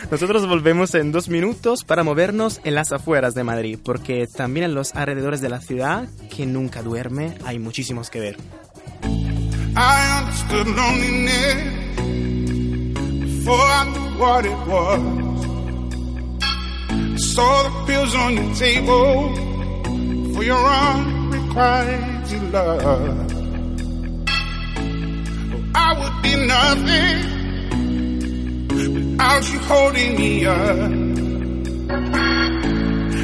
Nosotros 0.09 0.47
volvemos 0.47 0.95
en 0.95 1.11
dos 1.11 1.29
minutos 1.29 1.83
para 1.83 2.03
movernos 2.03 2.61
en 2.63 2.73
las 2.73 2.91
afueras 2.91 3.35
de 3.35 3.43
Madrid, 3.43 3.77
porque 3.83 4.25
también 4.27 4.65
en 4.65 4.73
los 4.73 4.95
alrededores 4.95 5.39
de 5.41 5.49
la 5.49 5.61
ciudad, 5.61 6.07
que 6.35 6.47
nunca 6.47 6.81
duerme, 6.81 7.35
hay 7.45 7.59
muchísimos 7.59 8.09
que 8.09 8.19
ver. 8.19 8.37
I 9.75 10.21
understood 10.21 10.67
loneliness 10.67 11.83
before 13.45 13.93
I 17.13 17.17
saw 17.17 17.61
the 17.69 17.69
pills 17.85 18.15
on 18.15 18.33
your 18.33 18.55
table 18.55 19.35
for 20.33 20.43
your 20.43 20.65
unrequited 20.65 22.51
love. 22.51 23.31
I 25.75 25.93
would 25.99 26.17
be 26.23 26.35
nothing 26.53 27.17
without 28.67 29.43
you 29.51 29.59
holding 29.59 30.15
me 30.17 30.45
up. 30.47 30.89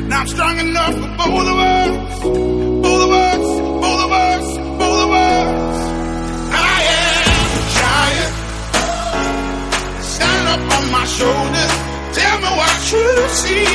Now 0.08 0.19
I'm 0.22 0.27
strong 0.27 0.60
enough 0.60 0.93
for 0.93 1.10
both 1.17 1.48
of 1.48 1.58
us, 1.58 2.22
both 2.22 3.01
of 3.08 3.12
us, 3.12 3.43
both 3.84 4.01
of 4.05 4.12
us, 4.12 4.46
both 4.77 5.01
of 5.05 5.12
us. 5.12 5.77
I 6.53 6.79
am 7.01 7.25
a 7.58 7.62
giant. 7.79 8.34
Stand 10.03 10.46
up 10.48 10.62
on 10.77 10.84
my 10.91 11.05
shoulders. 11.05 11.58
Tell 12.13 12.37
me 12.43 12.49
what 12.59 12.91
you 12.91 13.07
see. 13.29 13.65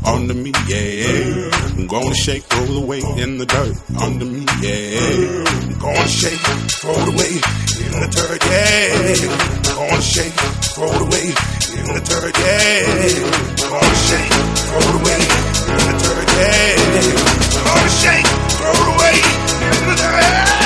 under 0.07 0.35
me, 0.35 0.53
yeah. 0.69 1.51
I'm 1.77 1.87
gonna 1.87 2.15
shake, 2.15 2.45
roll 2.53 2.81
the 2.81 2.87
way 2.87 3.01
in 3.17 3.39
the 3.39 3.47
dirt 3.47 3.75
under 4.01 4.25
me, 4.25 4.45
yeah. 4.61 5.45
I'm 5.45 5.79
gonna 5.79 6.09
shake, 6.09 6.41
roll 6.85 7.01
the 7.05 7.15
way 7.17 7.33
in 7.85 7.93
the 8.01 8.09
dirt, 8.13 8.43
yeah. 8.45 9.65
I'm 9.65 9.89
gonna 9.89 10.03
shake, 10.03 10.37
roll 10.79 10.93
the 10.93 11.09
way 11.09 11.27
in 11.79 11.87
the 11.89 12.01
dirt, 12.05 12.37
yeah. 12.39 12.85
I'm 13.61 13.71
gonna 13.73 13.95
shake, 14.07 14.31
roll 14.73 14.91
the 14.93 15.01
way 15.05 15.21
in 15.73 15.83
the 15.89 15.97
dirt, 16.05 16.29
yeah. 16.37 16.75
I'm 17.55 17.65
gonna 17.65 17.89
shake, 18.01 18.29
roll 18.61 18.83
the 18.85 18.95
way 19.01 19.17
in 19.65 19.83
the 19.89 19.97
dirt. 19.97 20.64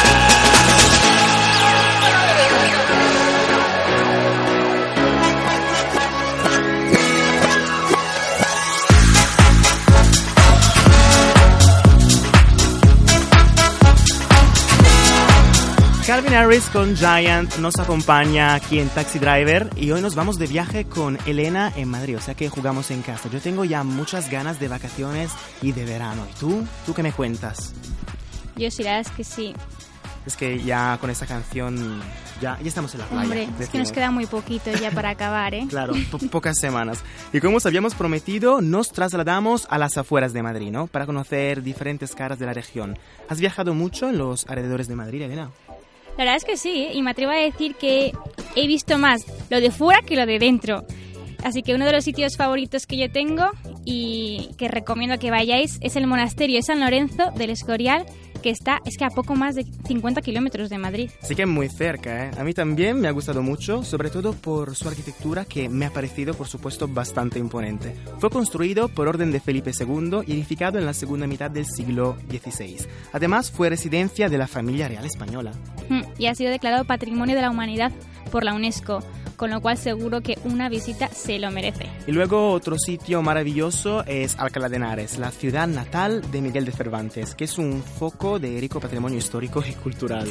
Calvin 16.19 16.35
Harris 16.35 16.65
con 16.71 16.97
Giant 16.97 17.59
nos 17.59 17.79
acompaña 17.79 18.55
aquí 18.55 18.81
en 18.81 18.89
Taxi 18.89 19.21
Driver 19.21 19.71
y 19.77 19.93
hoy 19.93 20.01
nos 20.03 20.17
vamos 20.17 20.37
de 20.37 20.49
viaje 20.49 20.85
con 20.85 21.17
Elena 21.27 21.73
en 21.77 21.89
Madrid, 21.89 22.17
o 22.17 22.21
sea 22.21 22.35
que 22.35 22.49
jugamos 22.49 22.91
en 22.91 23.03
casa. 23.03 23.29
Yo 23.31 23.41
tengo 23.41 23.65
ya 23.65 23.85
muchas 23.85 24.29
ganas 24.29 24.59
de 24.59 24.67
vacaciones 24.67 25.31
y 25.63 25.71
de 25.71 25.85
verano. 25.85 26.27
¿Y 26.29 26.35
tú? 26.41 26.67
¿Tú 26.87 26.93
qué 26.93 27.05
me 27.05 27.13
cuentas? 27.13 27.73
Yo 28.57 28.69
sí, 28.73 28.83
la 28.83 28.97
verdad 28.97 29.13
es 29.13 29.17
que 29.17 29.23
sí. 29.23 29.55
Es 30.27 30.37
que 30.37 30.61
ya 30.61 30.99
con 31.01 31.09
esta 31.09 31.25
canción 31.25 32.01
ya, 32.43 32.59
ya 32.61 32.69
estamos 32.69 32.93
en 32.95 33.01
la 33.01 33.07
playa. 33.07 33.23
Hombre, 33.23 33.43
es 33.45 33.49
que 33.49 33.53
nos 33.55 33.59
decimos. 33.71 33.93
queda 33.93 34.11
muy 34.11 34.27
poquito 34.27 34.73
ya 34.73 34.91
para 34.91 35.11
acabar, 35.11 35.55
¿eh? 35.55 35.67
Claro, 35.71 35.95
po- 36.11 36.19
pocas 36.19 36.57
semanas. 36.61 36.99
Y 37.33 37.41
como 37.41 37.59
os 37.59 37.67
habíamos 37.67 37.95
prometido, 37.95 38.61
nos 38.61 38.91
trasladamos 38.91 39.69
a 39.71 39.79
las 39.79 39.97
afueras 39.97 40.33
de 40.33 40.43
Madrid, 40.43 40.71
¿no? 40.73 40.89
Para 40.89 41.07
conocer 41.07 41.63
diferentes 41.63 42.15
caras 42.17 42.41
de 42.41 42.47
la 42.47 42.53
región. 42.55 42.99
¿Has 43.29 43.39
viajado 43.39 43.73
mucho 43.73 44.09
en 44.09 44.19
los 44.19 44.47
alrededores 44.49 44.89
de 44.89 44.97
Madrid, 44.97 45.23
Elena? 45.23 45.51
La 46.19 46.25
verdad 46.25 46.37
es 46.37 46.45
que 46.45 46.57
sí, 46.57 46.83
¿eh? 46.83 46.91
y 46.95 47.03
me 47.03 47.13
atrevo 47.13 47.31
a 47.31 47.37
decir 47.37 47.77
que 47.77 48.13
he 48.57 48.67
visto 48.67 48.99
más 48.99 49.25
lo 49.51 49.61
de 49.61 49.71
fuera 49.71 50.03
que 50.03 50.17
lo 50.17 50.27
de 50.27 50.41
dentro. 50.41 50.85
Así 51.45 51.63
que 51.63 51.77
uno 51.77 51.85
de 51.85 51.93
los 51.93 52.03
sitios 52.03 52.37
favoritos 52.37 52.89
que 52.89 52.99
yo 52.99 53.09
tengo 53.09 53.45
y 53.85 54.51
que 54.59 54.67
recomiendo 54.67 55.21
que 55.21 55.31
vayáis 55.31 55.79
es 55.81 55.95
el 55.95 56.09
monasterio 56.09 56.57
de 56.57 56.63
San 56.63 56.81
Lorenzo 56.81 57.31
del 57.37 57.51
Escorial, 57.51 58.05
que 58.43 58.51
está, 58.51 58.81
es 58.85 58.97
que 58.97 59.05
a 59.05 59.11
poco 59.11 59.35
más 59.35 59.55
de 59.55 59.65
50 59.65 60.23
kilómetros 60.23 60.71
de 60.71 60.79
Madrid. 60.79 61.11
Sí 61.23 61.35
que 61.35 61.47
muy 61.47 61.69
cerca, 61.69 62.27
¿eh? 62.27 62.31
A 62.39 62.45
mí 62.45 62.55
también 62.55 63.01
me 63.01 63.09
ha 63.09 63.11
gustado 63.13 63.43
mucho, 63.43 63.83
sobre 63.85 64.11
todo 64.11 64.33
por 64.33 64.75
su 64.75 64.89
arquitectura 64.89 65.45
que 65.45 65.69
me 65.69 65.87
ha 65.87 65.91
parecido, 65.93 66.35
por 66.35 66.49
supuesto, 66.49 66.89
bastante 66.89 67.39
imponente. 67.39 67.95
Fue 68.19 68.31
construido 68.31 68.89
por 68.89 69.09
orden 69.09 69.33
de 69.33 69.41
Felipe 69.41 69.73
II 69.79 70.21
y 70.27 70.33
edificado 70.33 70.79
en 70.79 70.87
la 70.87 70.95
segunda 70.95 71.27
mitad 71.27 71.51
del 71.51 71.67
siglo 71.67 72.17
XVI. 72.31 72.87
Además, 73.13 73.51
fue 73.51 73.71
residencia 73.71 74.29
de 74.29 74.39
la 74.39 74.47
familia 74.47 74.89
real 74.89 75.05
española. 75.05 75.53
Mm, 75.89 76.03
Y 76.19 76.27
ha 76.27 76.35
sido 76.35 76.51
declarado 76.51 76.85
Patrimonio 76.85 77.35
de 77.37 77.43
la 77.43 77.51
Humanidad 77.51 77.93
por 78.31 78.45
la 78.45 78.55
UNESCO, 78.55 79.03
con 79.39 79.51
lo 79.51 79.63
cual 79.63 79.79
seguro 79.79 80.21
que 80.21 80.37
una 80.45 80.69
visita 80.69 81.09
se 81.09 81.39
lo 81.39 81.51
merece. 81.51 81.87
Y 82.07 82.13
luego 82.13 82.51
otro 82.51 82.77
sitio 82.77 83.23
maravilloso 83.23 84.05
es 84.05 84.37
Alcalá 84.37 84.69
de 84.69 84.77
Henares, 84.77 85.17
la 85.17 85.31
ciudad 85.31 85.69
natal 85.69 86.29
de 86.31 86.43
Miguel 86.43 86.65
de 86.65 86.73
Cervantes, 86.73 87.37
que 87.37 87.45
es 87.45 87.57
un 87.57 87.83
foco 87.83 88.41
de 88.41 88.61
rico 88.61 88.81
patrimonio 88.81 89.17
histórico 89.17 89.63
y 89.67 89.73
cultural. 89.75 90.29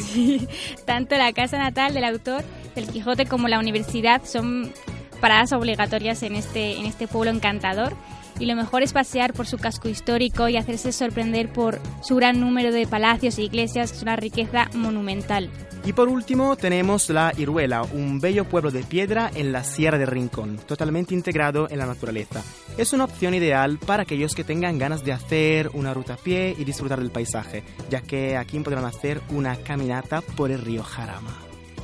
Tanto 0.85 1.15
la 1.15 1.31
casa 1.31 1.57
natal 1.57 1.93
del 1.93 2.03
autor 2.03 2.43
del 2.75 2.87
Quijote 2.87 3.25
como 3.25 3.47
la 3.47 3.59
universidad 3.59 4.23
son 4.25 4.73
paradas 5.21 5.53
obligatorias 5.53 6.21
en 6.23 6.35
este, 6.35 6.77
en 6.77 6.85
este 6.85 7.07
pueblo 7.07 7.31
encantador. 7.31 7.95
Y 8.39 8.45
lo 8.45 8.55
mejor 8.55 8.83
es 8.83 8.93
pasear 8.93 9.33
por 9.33 9.47
su 9.47 9.57
casco 9.57 9.89
histórico 9.89 10.47
y 10.49 10.57
hacerse 10.57 10.91
sorprender 10.91 11.51
por 11.51 11.79
su 12.03 12.17
gran 12.17 12.39
número 12.39 12.71
de 12.71 12.85
palacios 12.85 13.39
e 13.39 13.43
iglesias, 13.43 13.91
que 13.91 13.97
es 13.97 14.03
una 14.03 14.15
riqueza 14.15 14.69
monumental. 14.75 15.49
Y 15.87 15.93
por 15.93 16.09
último 16.09 16.57
tenemos 16.57 17.09
la 17.09 17.31
Iruela, 17.37 17.83
un 17.83 18.19
bello 18.19 18.43
pueblo 18.43 18.71
de 18.71 18.83
piedra 18.83 19.31
en 19.33 19.53
la 19.53 19.63
Sierra 19.63 19.97
de 19.97 20.05
Rincón, 20.05 20.57
totalmente 20.67 21.13
integrado 21.13 21.69
en 21.69 21.77
la 21.77 21.85
naturaleza. 21.85 22.43
Es 22.77 22.91
una 22.91 23.05
opción 23.05 23.33
ideal 23.33 23.79
para 23.79 24.03
aquellos 24.03 24.35
que 24.35 24.43
tengan 24.43 24.79
ganas 24.79 25.05
de 25.05 25.13
hacer 25.13 25.69
una 25.73 25.93
ruta 25.93 26.15
a 26.15 26.17
pie 26.17 26.53
y 26.59 26.65
disfrutar 26.65 26.99
del 26.99 27.09
paisaje, 27.09 27.63
ya 27.89 28.01
que 28.01 28.35
aquí 28.35 28.59
podrán 28.59 28.83
hacer 28.83 29.21
una 29.29 29.55
caminata 29.55 30.19
por 30.19 30.51
el 30.51 30.59
río 30.59 30.83
Jarama. 30.83 31.37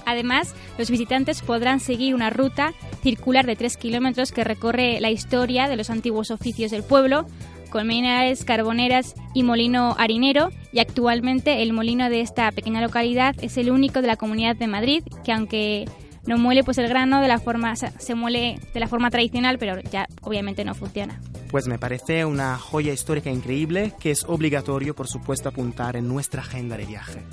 Además, 0.05 0.53
los 0.77 0.89
visitantes 0.89 1.41
podrán 1.41 1.79
seguir 1.79 2.13
una 2.13 2.29
ruta 2.29 2.73
circular 3.01 3.45
de 3.45 3.55
3 3.55 3.77
kilómetros 3.77 4.33
que 4.33 4.43
recorre 4.43 4.99
la 4.99 5.11
historia 5.11 5.69
de 5.69 5.77
los 5.77 5.89
antiguos 5.89 6.29
oficios 6.29 6.71
del 6.71 6.83
pueblo, 6.83 7.25
con 7.73 7.87
minerales, 7.87 8.45
carboneras 8.45 9.15
y 9.33 9.41
molino 9.41 9.95
harinero, 9.97 10.51
y 10.71 10.79
actualmente 10.79 11.63
el 11.63 11.73
molino 11.73 12.07
de 12.11 12.21
esta 12.21 12.51
pequeña 12.51 12.81
localidad 12.81 13.35
es 13.41 13.57
el 13.57 13.71
único 13.71 13.99
de 14.01 14.07
la 14.07 14.15
Comunidad 14.15 14.55
de 14.55 14.67
Madrid, 14.67 15.03
que 15.23 15.31
aunque 15.31 15.85
no 16.27 16.37
muele 16.37 16.63
pues 16.63 16.77
el 16.77 16.87
grano 16.87 17.19
de 17.19 17.27
la 17.27 17.39
forma 17.39 17.75
se 17.75 18.13
muele 18.13 18.59
de 18.75 18.79
la 18.79 18.87
forma 18.87 19.09
tradicional, 19.09 19.57
pero 19.57 19.81
ya 19.81 20.07
obviamente 20.21 20.63
no 20.63 20.75
funciona. 20.75 21.19
Pues 21.49 21.67
me 21.67 21.79
parece 21.79 22.25
una 22.25 22.59
joya 22.59 22.93
histórica 22.93 23.31
increíble 23.31 23.91
que 23.99 24.11
es 24.11 24.23
obligatorio, 24.23 24.93
por 24.93 25.07
supuesto, 25.07 25.49
apuntar 25.49 25.95
en 25.95 26.07
nuestra 26.07 26.41
agenda 26.41 26.77
de 26.77 26.85
viaje. 26.85 27.23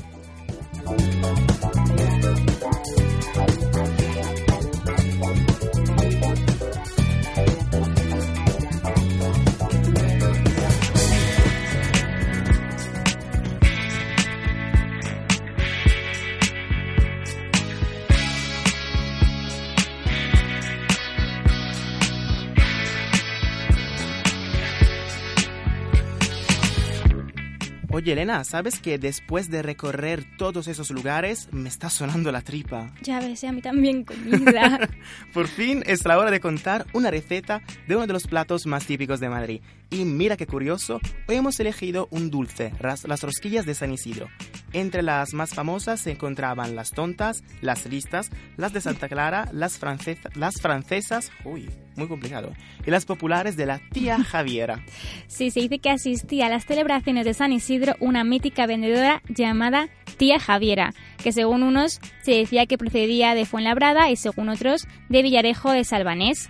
Oye, 28.00 28.12
Elena, 28.12 28.44
¿sabes 28.44 28.78
que 28.80 28.98
después 28.98 29.50
de 29.50 29.60
recorrer 29.60 30.24
todos 30.38 30.68
esos 30.68 30.88
lugares 30.90 31.50
me 31.52 31.68
está 31.68 31.90
sonando 31.90 32.32
la 32.32 32.40
tripa? 32.40 32.90
Ya 33.02 33.20
ves, 33.20 33.44
a 33.44 33.52
mí 33.52 33.60
también 33.60 34.04
comida. 34.04 34.88
Por 35.34 35.48
fin 35.48 35.82
es 35.84 36.06
la 36.06 36.18
hora 36.18 36.30
de 36.30 36.40
contar 36.40 36.86
una 36.94 37.10
receta 37.10 37.60
de 37.86 37.96
uno 37.96 38.06
de 38.06 38.14
los 38.14 38.26
platos 38.26 38.64
más 38.64 38.86
típicos 38.86 39.20
de 39.20 39.28
Madrid. 39.28 39.60
Y 39.90 40.06
mira 40.06 40.38
qué 40.38 40.46
curioso, 40.46 40.98
hoy 41.28 41.36
hemos 41.36 41.60
elegido 41.60 42.08
un 42.10 42.30
dulce, 42.30 42.72
las 42.80 43.20
rosquillas 43.22 43.66
de 43.66 43.74
San 43.74 43.92
Isidro. 43.92 44.28
Entre 44.72 45.02
las 45.02 45.34
más 45.34 45.50
famosas 45.50 46.00
se 46.00 46.12
encontraban 46.12 46.74
las 46.76 46.92
tontas, 46.92 47.42
las 47.60 47.84
listas, 47.84 48.30
las 48.56 48.72
de 48.72 48.80
Santa 48.80 49.08
Clara, 49.10 49.46
las, 49.52 49.78
francesa- 49.78 50.30
las 50.36 50.54
francesas, 50.62 51.30
uy, 51.44 51.68
muy 51.96 52.08
complicado, 52.08 52.52
y 52.86 52.90
las 52.90 53.04
populares 53.04 53.56
de 53.56 53.66
la 53.66 53.80
tía 53.92 54.22
Javiera. 54.24 54.84
Sí, 55.26 55.50
se 55.50 55.60
dice 55.60 55.78
que 55.78 55.90
asistía 55.90 56.46
a 56.46 56.50
las 56.50 56.64
celebraciones 56.64 57.24
de 57.24 57.34
San 57.34 57.52
Isidro 57.52 57.94
una 58.00 58.24
mítica 58.24 58.66
vendedora 58.66 59.22
llamada 59.28 59.88
Tía 60.16 60.38
Javiera, 60.38 60.92
que 61.22 61.32
según 61.32 61.62
unos 61.62 62.00
se 62.22 62.32
decía 62.32 62.66
que 62.66 62.78
procedía 62.78 63.34
de 63.34 63.46
Fuenlabrada 63.46 64.10
y 64.10 64.16
según 64.16 64.48
otros 64.48 64.86
de 65.08 65.22
Villarejo 65.22 65.72
de 65.72 65.84
Salvanés. 65.84 66.48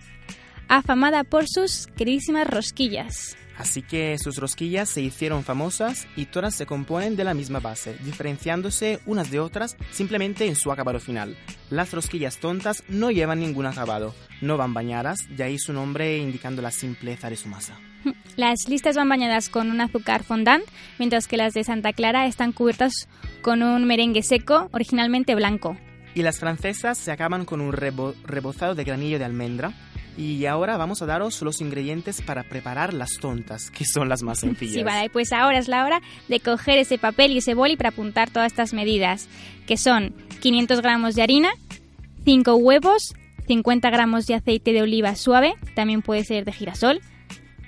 afamada 0.69 1.25
por 1.25 1.49
sus 1.49 1.89
queridísimas 1.97 2.47
rosquillas. 2.47 3.37
Así 3.61 3.83
que 3.83 4.17
sus 4.19 4.37
rosquillas 4.39 4.89
se 4.89 5.03
hicieron 5.03 5.45
famosas 5.45 6.07
y 6.17 6.25
todas 6.25 6.55
se 6.55 6.65
componen 6.65 7.15
de 7.15 7.25
la 7.25 7.35
misma 7.35 7.61
base, 7.61 7.95
diferenciándose 8.03 9.01
unas 9.05 9.31
de 9.31 9.39
otras 9.39 9.77
simplemente 9.91 10.47
en 10.47 10.57
su 10.57 10.73
acabado 10.73 10.99
final. 10.99 11.37
Las 11.69 11.93
rosquillas 11.93 12.39
tontas 12.39 12.83
no 12.89 13.11
llevan 13.11 13.41
ningún 13.41 13.67
acabado, 13.67 14.15
no 14.41 14.57
van 14.57 14.73
bañadas, 14.73 15.19
de 15.37 15.45
ahí 15.45 15.59
su 15.59 15.75
nombre 15.75 16.17
indicando 16.17 16.63
la 16.63 16.71
simpleza 16.71 17.29
de 17.29 17.37
su 17.37 17.49
masa. 17.49 17.79
Las 18.37 18.61
listas 18.67 18.97
van 18.97 19.11
bañadas 19.11 19.51
con 19.51 19.71
un 19.71 19.83
azúcar 19.83 20.23
fondant, 20.25 20.65
mientras 20.99 21.27
que 21.29 21.37
las 21.37 21.53
de 21.53 21.63
Santa 21.63 21.93
Clara 21.93 22.25
están 22.27 22.53
cubiertas 22.53 23.09
con 23.43 23.63
un 23.63 23.85
merengue 23.85 24.23
seco, 24.23 24.71
originalmente 24.73 25.35
blanco. 25.35 25.77
Y 26.15 26.23
las 26.23 26.39
francesas 26.39 26.97
se 26.97 27.13
acaban 27.13 27.45
con 27.45 27.61
un 27.61 27.73
rebo- 27.75 28.15
rebozado 28.25 28.75
de 28.75 28.85
granillo 28.85 29.19
de 29.19 29.27
almendra. 29.27 29.73
Y 30.17 30.45
ahora 30.47 30.77
vamos 30.77 31.03
a 31.03 31.07
daros 31.07 31.41
los 31.43 31.61
ingredientes 31.61 32.21
para 32.21 32.43
preparar 32.43 32.93
las 32.93 33.13
tontas, 33.19 33.71
que 33.71 33.85
son 33.85 34.09
las 34.09 34.23
más 34.23 34.39
sencillas. 34.41 34.75
Sí, 34.75 34.83
vale, 34.83 35.11
pues 35.11 35.33
ahora 35.33 35.59
es 35.59 35.69
la 35.69 35.85
hora 35.85 36.01
de 36.29 36.41
coger 36.41 36.79
ese 36.79 36.99
papel 36.99 37.33
y 37.33 37.39
ese 37.39 37.55
boli 37.55 37.77
para 37.77 37.91
apuntar 37.91 38.31
todas 38.31 38.53
estas 38.53 38.73
medidas, 38.73 39.29
que 39.67 39.77
son 39.77 40.15
500 40.41 40.81
gramos 40.83 41.15
de 41.15 41.23
harina, 41.23 41.51
5 42.25 42.55
huevos, 42.57 43.15
50 43.47 43.91
gramos 43.91 44.27
de 44.27 44.35
aceite 44.35 44.73
de 44.73 44.83
oliva 44.83 45.15
suave, 45.15 45.55
también 45.75 46.03
puede 46.03 46.25
ser 46.25 46.45
de 46.45 46.53
girasol, 46.53 47.01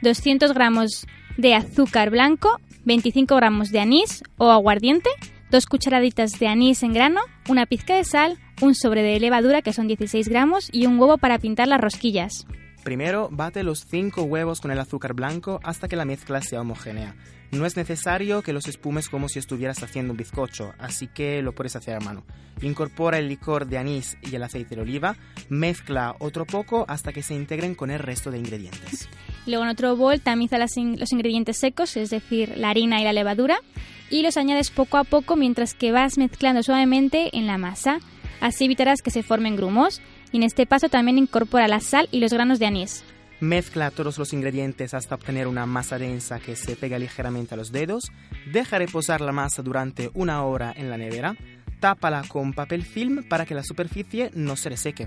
200 0.03 0.53
gramos 0.53 1.07
de 1.37 1.55
azúcar 1.55 2.11
blanco, 2.11 2.59
25 2.85 3.37
gramos 3.37 3.71
de 3.71 3.81
anís 3.81 4.23
o 4.37 4.51
aguardiente, 4.51 5.11
2 5.51 5.67
cucharaditas 5.67 6.39
de 6.39 6.49
anís 6.49 6.83
en 6.83 6.93
grano, 6.93 7.21
una 7.49 7.67
pizca 7.67 7.95
de 7.95 8.05
sal, 8.05 8.39
un 8.63 8.75
sobre 8.75 9.03
de 9.03 9.21
levadura 9.21 9.61
que 9.61 9.73
son 9.73 9.87
16 9.89 10.29
gramos 10.29 10.69
y 10.73 10.87
un 10.87 10.99
huevo 10.99 11.19
para 11.19 11.39
pintar 11.39 11.69
las 11.69 11.81
rosquillas. 11.81 12.47
Primero, 12.85 13.29
bate 13.31 13.63
los 13.63 13.85
5 13.89 14.23
huevos 14.23 14.61
con 14.61 14.71
el 14.73 14.79
azúcar 14.81 15.15
blanco 15.15 15.61
hasta 15.63 15.87
que 15.87 15.95
la 15.97 16.05
mezcla 16.05 16.41
sea 16.43 16.61
homogénea. 16.63 17.15
No 17.53 17.67
es 17.67 17.77
necesario 17.77 18.43
que 18.43 18.53
los 18.53 18.67
espumes 18.67 19.09
como 19.09 19.29
si 19.29 19.39
estuvieras 19.39 19.83
haciendo 19.83 20.13
un 20.13 20.17
bizcocho, 20.17 20.73
así 20.79 21.07
que 21.07 21.43
lo 21.43 21.53
puedes 21.55 21.77
hacer 21.77 21.95
a 21.95 22.01
mano. 22.01 22.25
Incorpora 22.63 23.19
el 23.19 23.29
licor 23.29 23.67
de 23.67 23.79
anís 23.79 24.17
y 24.23 24.35
el 24.35 24.43
aceite 24.43 24.75
de 24.75 24.81
oliva, 24.83 25.17
mezcla 25.49 26.17
otro 26.19 26.45
poco 26.47 26.85
hasta 26.89 27.13
que 27.13 27.23
se 27.23 27.35
integren 27.35 27.75
con 27.75 27.91
el 27.91 27.99
resto 27.99 28.31
de 28.31 28.39
ingredientes. 28.39 29.09
Luego 29.47 29.65
en 29.65 29.71
otro 29.71 29.95
bol 29.97 30.21
tamiza 30.21 30.57
las 30.59 30.77
in- 30.77 30.99
los 30.99 31.13
ingredientes 31.13 31.59
secos, 31.59 31.97
es 31.97 32.11
decir, 32.11 32.55
la 32.57 32.71
harina 32.71 33.01
y 33.01 33.05
la 33.05 33.13
levadura, 33.13 33.59
y 34.11 34.23
los 34.23 34.37
añades 34.37 34.71
poco 34.71 34.97
a 34.97 35.05
poco 35.05 35.37
mientras 35.37 35.75
que 35.75 35.93
vas 35.93 36.17
mezclando 36.19 36.63
suavemente 36.63 37.37
en 37.37 37.47
la 37.47 37.59
masa. 37.59 37.99
Así 38.43 38.65
evitarás 38.65 39.03
que 39.03 39.13
se 39.13 39.23
formen 39.23 39.57
grumos. 39.57 40.03
Y 40.33 40.39
en 40.39 40.43
este 40.43 40.67
paso 40.67 40.89
también 40.89 41.17
incorpora 41.17 41.69
la 41.69 41.81
sal 41.81 42.09
y 42.11 42.19
los 42.19 42.33
granos 42.33 42.59
de 42.59 42.67
anís. 42.67 43.05
Mezcla 43.39 43.91
todos 43.91 44.19
los 44.19 44.33
ingredientes 44.33 44.95
hasta 44.95 45.15
obtener 45.15 45.47
una 45.47 45.65
masa 45.65 45.99
densa 45.99 46.41
que 46.41 46.57
se 46.57 46.77
pega 46.77 46.99
ligeramente 46.99 47.55
a 47.55 47.57
los 47.57 47.71
dedos. 47.73 48.11
Deja 48.53 48.79
reposar 48.79 49.21
la 49.21 49.33
masa 49.33 49.63
durante 49.63 50.11
una 50.15 50.43
hora 50.45 50.75
en 50.77 50.91
la 50.91 50.97
nevera. 50.97 51.37
Tápala 51.79 52.23
con 52.27 52.53
papel 52.53 52.83
film 52.83 53.23
para 53.29 53.47
que 53.47 53.55
la 53.55 53.63
superficie 53.63 54.31
no 54.35 54.57
se 54.57 54.71
reseque. 54.71 55.07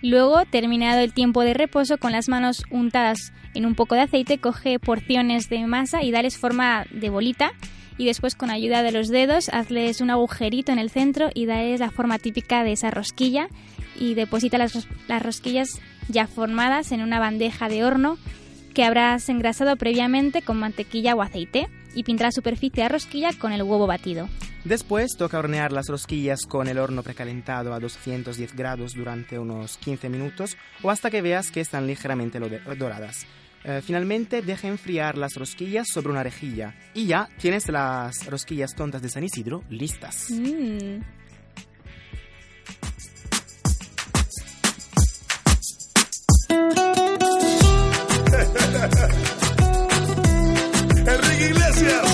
Luego, 0.00 0.44
terminado 0.44 1.00
el 1.00 1.12
tiempo 1.12 1.42
de 1.42 1.54
reposo, 1.54 1.98
con 1.98 2.12
las 2.12 2.28
manos 2.28 2.64
untadas 2.70 3.32
en 3.54 3.66
un 3.66 3.74
poco 3.74 3.94
de 3.96 4.02
aceite, 4.02 4.38
coge 4.38 4.78
porciones 4.78 5.48
de 5.48 5.66
masa 5.66 6.02
y 6.02 6.10
dales 6.10 6.38
forma 6.38 6.84
de 6.90 7.10
bolita. 7.10 7.52
Y 8.02 8.04
después, 8.04 8.34
con 8.34 8.50
ayuda 8.50 8.82
de 8.82 8.90
los 8.90 9.06
dedos, 9.06 9.48
hazles 9.50 10.00
un 10.00 10.10
agujerito 10.10 10.72
en 10.72 10.80
el 10.80 10.90
centro 10.90 11.30
y 11.32 11.46
dales 11.46 11.78
la 11.78 11.92
forma 11.92 12.18
típica 12.18 12.64
de 12.64 12.72
esa 12.72 12.90
rosquilla. 12.90 13.46
Y 13.94 14.14
deposita 14.14 14.58
las, 14.58 14.88
las 15.06 15.22
rosquillas 15.22 15.80
ya 16.08 16.26
formadas 16.26 16.90
en 16.90 17.00
una 17.00 17.20
bandeja 17.20 17.68
de 17.68 17.84
horno 17.84 18.18
que 18.74 18.82
habrás 18.82 19.28
engrasado 19.28 19.76
previamente 19.76 20.42
con 20.42 20.58
mantequilla 20.58 21.14
o 21.14 21.22
aceite. 21.22 21.68
Y 21.94 22.02
pinta 22.02 22.24
la 22.24 22.32
superficie 22.32 22.82
de 22.82 22.88
rosquilla 22.88 23.30
con 23.38 23.52
el 23.52 23.62
huevo 23.62 23.86
batido. 23.86 24.28
Después 24.64 25.12
toca 25.16 25.38
hornear 25.38 25.70
las 25.70 25.86
rosquillas 25.86 26.40
con 26.48 26.66
el 26.66 26.78
horno 26.78 27.04
precalentado 27.04 27.72
a 27.72 27.78
210 27.78 28.56
grados 28.56 28.94
durante 28.94 29.38
unos 29.38 29.76
15 29.76 30.08
minutos 30.08 30.56
o 30.82 30.90
hasta 30.90 31.08
que 31.08 31.22
veas 31.22 31.52
que 31.52 31.60
están 31.60 31.86
ligeramente 31.86 32.40
doradas. 32.40 33.28
Eh, 33.64 33.80
finalmente 33.84 34.42
deja 34.42 34.68
enfriar 34.68 35.16
las 35.16 35.34
rosquillas 35.34 35.86
sobre 35.92 36.10
una 36.10 36.22
rejilla 36.22 36.74
y 36.94 37.06
ya 37.06 37.28
tienes 37.40 37.68
las 37.68 38.26
rosquillas 38.26 38.74
tontas 38.74 39.02
de 39.02 39.08
San 39.08 39.24
Isidro 39.24 39.62
listas. 39.68 40.30
Mm. 40.30 41.00
Enrique 51.06 51.50
Iglesias. 51.50 52.11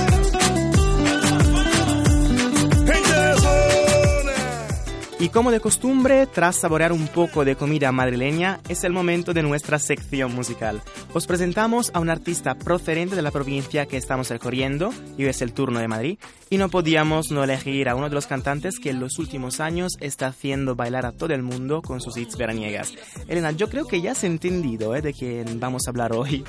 Y 5.28 5.30
como 5.30 5.50
de 5.50 5.60
costumbre, 5.60 6.26
tras 6.26 6.56
saborear 6.56 6.90
un 6.90 7.06
poco 7.06 7.44
de 7.44 7.54
comida 7.54 7.92
madrileña, 7.92 8.60
es 8.66 8.82
el 8.82 8.94
momento 8.94 9.34
de 9.34 9.42
nuestra 9.42 9.78
sección 9.78 10.34
musical. 10.34 10.80
Os 11.12 11.26
presentamos 11.26 11.90
a 11.92 12.00
un 12.00 12.08
artista 12.08 12.54
procedente 12.54 13.14
de 13.14 13.20
la 13.20 13.30
provincia 13.30 13.84
que 13.84 13.98
estamos 13.98 14.30
recorriendo, 14.30 14.90
y 15.18 15.26
es 15.26 15.42
el 15.42 15.52
turno 15.52 15.80
de 15.80 15.88
Madrid, 15.88 16.18
y 16.48 16.56
no 16.56 16.70
podíamos 16.70 17.30
no 17.30 17.44
elegir 17.44 17.90
a 17.90 17.94
uno 17.94 18.08
de 18.08 18.14
los 18.14 18.26
cantantes 18.26 18.78
que 18.78 18.88
en 18.88 19.00
los 19.00 19.18
últimos 19.18 19.60
años 19.60 19.98
está 20.00 20.28
haciendo 20.28 20.76
bailar 20.76 21.04
a 21.04 21.12
todo 21.12 21.34
el 21.34 21.42
mundo 21.42 21.82
con 21.82 22.00
sus 22.00 22.16
hits 22.16 22.38
veraniegas. 22.38 22.94
Elena, 23.28 23.50
yo 23.50 23.68
creo 23.68 23.86
que 23.86 24.00
ya 24.00 24.12
has 24.12 24.24
entendido 24.24 24.96
¿eh? 24.96 25.02
de 25.02 25.12
quién 25.12 25.60
vamos 25.60 25.86
a 25.86 25.90
hablar 25.90 26.14
hoy. 26.14 26.42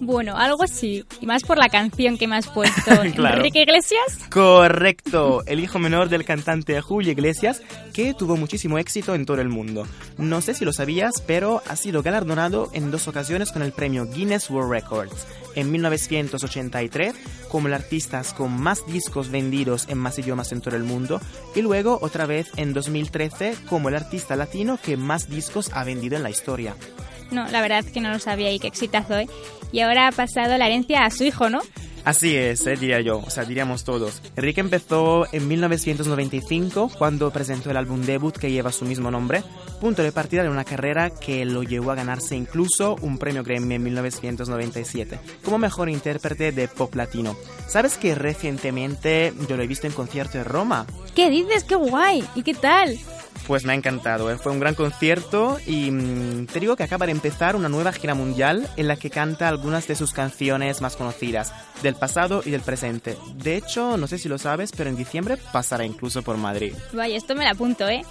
Bueno, 0.00 0.36
algo 0.36 0.62
así. 0.62 1.04
Y 1.20 1.26
más 1.26 1.42
por 1.42 1.58
la 1.58 1.68
canción 1.68 2.18
que 2.18 2.28
me 2.28 2.36
has 2.36 2.48
puesto. 2.48 2.92
Claro. 3.14 3.38
Enrique 3.38 3.62
Iglesias. 3.62 4.18
Correcto, 4.30 5.42
el 5.46 5.60
hijo 5.60 5.78
menor 5.78 6.08
del 6.08 6.24
cantante 6.24 6.80
Julio 6.80 7.12
Iglesias, 7.12 7.62
que 7.92 8.14
tuvo 8.18 8.36
muchísimo 8.36 8.78
éxito 8.78 9.14
en 9.14 9.24
todo 9.24 9.40
el 9.40 9.48
mundo. 9.48 9.86
No 10.18 10.42
sé 10.42 10.52
si 10.52 10.66
lo 10.66 10.74
sabías, 10.74 11.22
pero 11.26 11.62
ha 11.66 11.76
sido 11.76 12.02
galardonado 12.02 12.68
en 12.74 12.90
dos 12.90 13.08
ocasiones 13.08 13.52
con 13.52 13.62
el 13.62 13.72
premio 13.72 14.04
Guinness 14.04 14.50
World 14.50 14.70
Records. 14.70 15.26
En 15.54 15.70
1983, 15.72 17.14
como 17.48 17.68
el 17.68 17.74
artista 17.74 18.22
con 18.36 18.60
más 18.60 18.84
discos 18.86 19.30
vendidos 19.30 19.86
en 19.88 19.98
más 19.98 20.18
idiomas 20.18 20.52
en 20.52 20.60
todo 20.60 20.76
el 20.76 20.84
mundo, 20.84 21.20
y 21.54 21.62
luego 21.62 21.98
otra 22.02 22.26
vez 22.26 22.50
en 22.56 22.74
2013 22.74 23.54
como 23.68 23.88
el 23.88 23.94
artista 23.94 24.36
latino 24.36 24.78
que 24.82 24.96
más 24.96 25.30
discos 25.30 25.70
ha 25.72 25.84
vendido 25.84 26.16
en 26.16 26.22
la 26.22 26.30
historia. 26.30 26.76
No, 27.30 27.46
la 27.48 27.60
verdad 27.60 27.80
es 27.80 27.92
que 27.92 28.00
no 28.00 28.10
lo 28.10 28.18
sabía 28.18 28.50
y 28.52 28.58
qué 28.58 28.68
exitazo, 28.68 29.16
¿eh? 29.16 29.28
Y 29.70 29.80
ahora 29.80 30.08
ha 30.08 30.12
pasado 30.12 30.56
la 30.58 30.66
herencia 30.66 31.04
a 31.04 31.10
su 31.10 31.24
hijo, 31.24 31.50
¿no? 31.50 31.60
Así 32.08 32.34
es, 32.34 32.66
eh, 32.66 32.74
diría 32.74 33.02
yo, 33.02 33.18
o 33.18 33.28
sea, 33.28 33.44
diríamos 33.44 33.84
todos. 33.84 34.22
Enrique 34.34 34.62
empezó 34.62 35.26
en 35.30 35.46
1995 35.46 36.90
cuando 36.96 37.30
presentó 37.30 37.70
el 37.70 37.76
álbum 37.76 38.00
debut 38.00 38.34
que 38.34 38.50
lleva 38.50 38.72
su 38.72 38.86
mismo 38.86 39.10
nombre, 39.10 39.42
punto 39.78 40.02
de 40.02 40.10
partida 40.10 40.42
de 40.42 40.48
una 40.48 40.64
carrera 40.64 41.10
que 41.10 41.44
lo 41.44 41.64
llevó 41.64 41.90
a 41.90 41.96
ganarse 41.96 42.34
incluso 42.34 42.96
un 43.02 43.18
premio 43.18 43.44
Grammy 43.44 43.74
en 43.74 43.82
1997 43.82 45.20
como 45.44 45.58
mejor 45.58 45.90
intérprete 45.90 46.50
de 46.50 46.66
pop 46.66 46.94
latino. 46.94 47.36
¿Sabes 47.66 47.98
que 47.98 48.14
recientemente 48.14 49.34
yo 49.46 49.58
lo 49.58 49.62
he 49.62 49.66
visto 49.66 49.86
en 49.86 49.92
concierto 49.92 50.38
en 50.38 50.46
Roma? 50.46 50.86
¿Qué 51.18 51.30
dices? 51.30 51.64
¡Qué 51.64 51.74
guay! 51.74 52.22
¿Y 52.36 52.44
qué 52.44 52.54
tal? 52.54 52.96
Pues 53.48 53.64
me 53.64 53.72
ha 53.72 53.74
encantado, 53.74 54.30
¿eh? 54.30 54.38
fue 54.38 54.52
un 54.52 54.60
gran 54.60 54.76
concierto 54.76 55.58
y 55.66 55.90
mm, 55.90 56.46
te 56.46 56.60
digo 56.60 56.76
que 56.76 56.84
acaba 56.84 57.06
de 57.06 57.12
empezar 57.12 57.56
una 57.56 57.68
nueva 57.68 57.90
gira 57.90 58.14
mundial 58.14 58.68
en 58.76 58.86
la 58.86 58.94
que 58.94 59.10
canta 59.10 59.48
algunas 59.48 59.88
de 59.88 59.96
sus 59.96 60.12
canciones 60.12 60.80
más 60.80 60.94
conocidas, 60.94 61.52
del 61.82 61.96
pasado 61.96 62.42
y 62.44 62.50
del 62.52 62.60
presente. 62.60 63.16
De 63.34 63.56
hecho, 63.56 63.96
no 63.96 64.06
sé 64.06 64.18
si 64.18 64.28
lo 64.28 64.38
sabes, 64.38 64.70
pero 64.70 64.90
en 64.90 64.96
diciembre 64.96 65.38
pasará 65.52 65.84
incluso 65.84 66.22
por 66.22 66.36
Madrid. 66.36 66.72
Vaya, 66.92 67.16
esto 67.16 67.34
me 67.34 67.42
lo 67.42 67.50
apunto, 67.50 67.88
¿eh? 67.88 68.02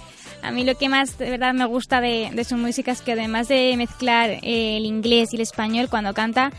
A 0.42 0.50
mí 0.50 0.64
lo 0.64 0.76
que 0.76 0.90
más 0.90 1.16
de 1.16 1.30
verdad 1.30 1.54
me 1.54 1.64
gusta 1.64 2.02
de, 2.02 2.28
de 2.32 2.44
su 2.44 2.56
música 2.56 2.92
es 2.92 3.00
que 3.00 3.12
además 3.12 3.48
de 3.48 3.74
mezclar 3.78 4.28
eh, 4.30 4.76
el 4.76 4.84
inglés 4.84 5.32
y 5.32 5.36
el 5.36 5.42
español 5.42 5.88
cuando 5.88 6.12
canta, 6.12 6.52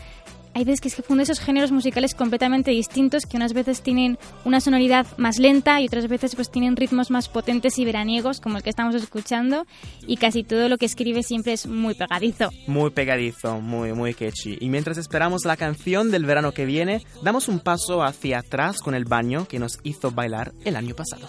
hay 0.54 0.64
veces 0.64 0.80
que 0.80 0.88
es 0.88 0.94
que 0.94 1.02
funde 1.02 1.22
esos 1.22 1.40
géneros 1.40 1.72
musicales 1.72 2.14
completamente 2.14 2.70
distintos 2.70 3.26
que 3.26 3.36
unas 3.36 3.52
veces 3.52 3.82
tienen 3.82 4.18
una 4.44 4.60
sonoridad 4.60 5.06
más 5.16 5.38
lenta 5.38 5.80
y 5.80 5.86
otras 5.86 6.08
veces 6.08 6.34
pues 6.34 6.50
tienen 6.50 6.76
ritmos 6.76 7.10
más 7.10 7.28
potentes 7.28 7.78
y 7.78 7.84
veraniegos 7.84 8.40
como 8.40 8.56
el 8.56 8.62
que 8.62 8.70
estamos 8.70 8.94
escuchando 8.94 9.66
y 10.06 10.16
casi 10.16 10.42
todo 10.42 10.68
lo 10.68 10.78
que 10.78 10.86
escribe 10.86 11.22
siempre 11.22 11.52
es 11.52 11.66
muy 11.66 11.94
pegadizo. 11.94 12.50
Muy 12.66 12.90
pegadizo, 12.90 13.60
muy, 13.60 13.92
muy 13.92 14.14
catchy. 14.14 14.58
Y 14.60 14.68
mientras 14.68 14.98
esperamos 14.98 15.44
la 15.44 15.56
canción 15.56 16.10
del 16.10 16.24
verano 16.24 16.52
que 16.52 16.66
viene, 16.66 17.02
damos 17.22 17.48
un 17.48 17.60
paso 17.60 18.02
hacia 18.02 18.38
atrás 18.40 18.78
con 18.80 18.94
el 18.94 19.04
baño 19.04 19.46
que 19.46 19.58
nos 19.58 19.78
hizo 19.82 20.10
bailar 20.10 20.52
el 20.64 20.76
año 20.76 20.94
pasado. 20.94 21.28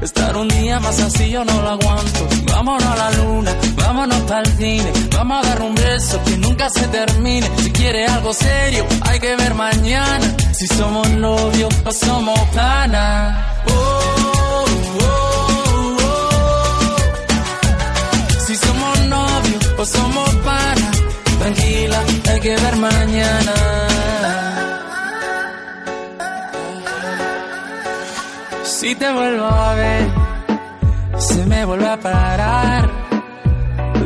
Estar 0.00 0.36
un 0.36 0.48
día 0.48 0.78
más 0.80 1.00
así 1.00 1.30
yo 1.30 1.44
no 1.44 1.62
lo 1.62 1.70
aguanto. 1.70 2.28
Vámonos 2.52 2.84
a 2.84 2.96
la 2.96 3.10
luna, 3.12 3.54
vámonos 3.76 4.20
para 4.22 4.40
el 4.40 4.56
cine. 4.56 4.92
Vamos 5.12 5.44
a 5.44 5.48
dar 5.48 5.62
un 5.62 5.74
beso 5.74 6.20
que 6.24 6.36
nunca 6.36 6.68
se 6.70 6.86
termine. 6.88 7.48
Si 7.58 7.70
quieres 7.72 8.10
algo 8.10 8.32
serio, 8.34 8.86
hay 9.02 9.18
que 9.20 9.36
ver 9.36 9.54
mañana. 9.54 10.36
Si 10.52 10.66
somos 10.66 11.08
novios 11.10 11.74
o 11.84 11.92
somos 11.92 12.38
panas. 12.50 13.45
Si 28.86 28.94
te 28.94 29.12
vuelvo 29.12 29.46
a 29.46 29.74
ver, 29.74 30.06
se 31.18 31.44
me 31.46 31.64
vuelve 31.64 31.88
a 31.88 31.96
parar 31.98 32.88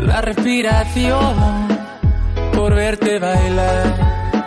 la 0.07 0.23
respiración 0.23 1.69
por 2.55 2.75
verte 2.75 3.19
bailar. 3.19 4.41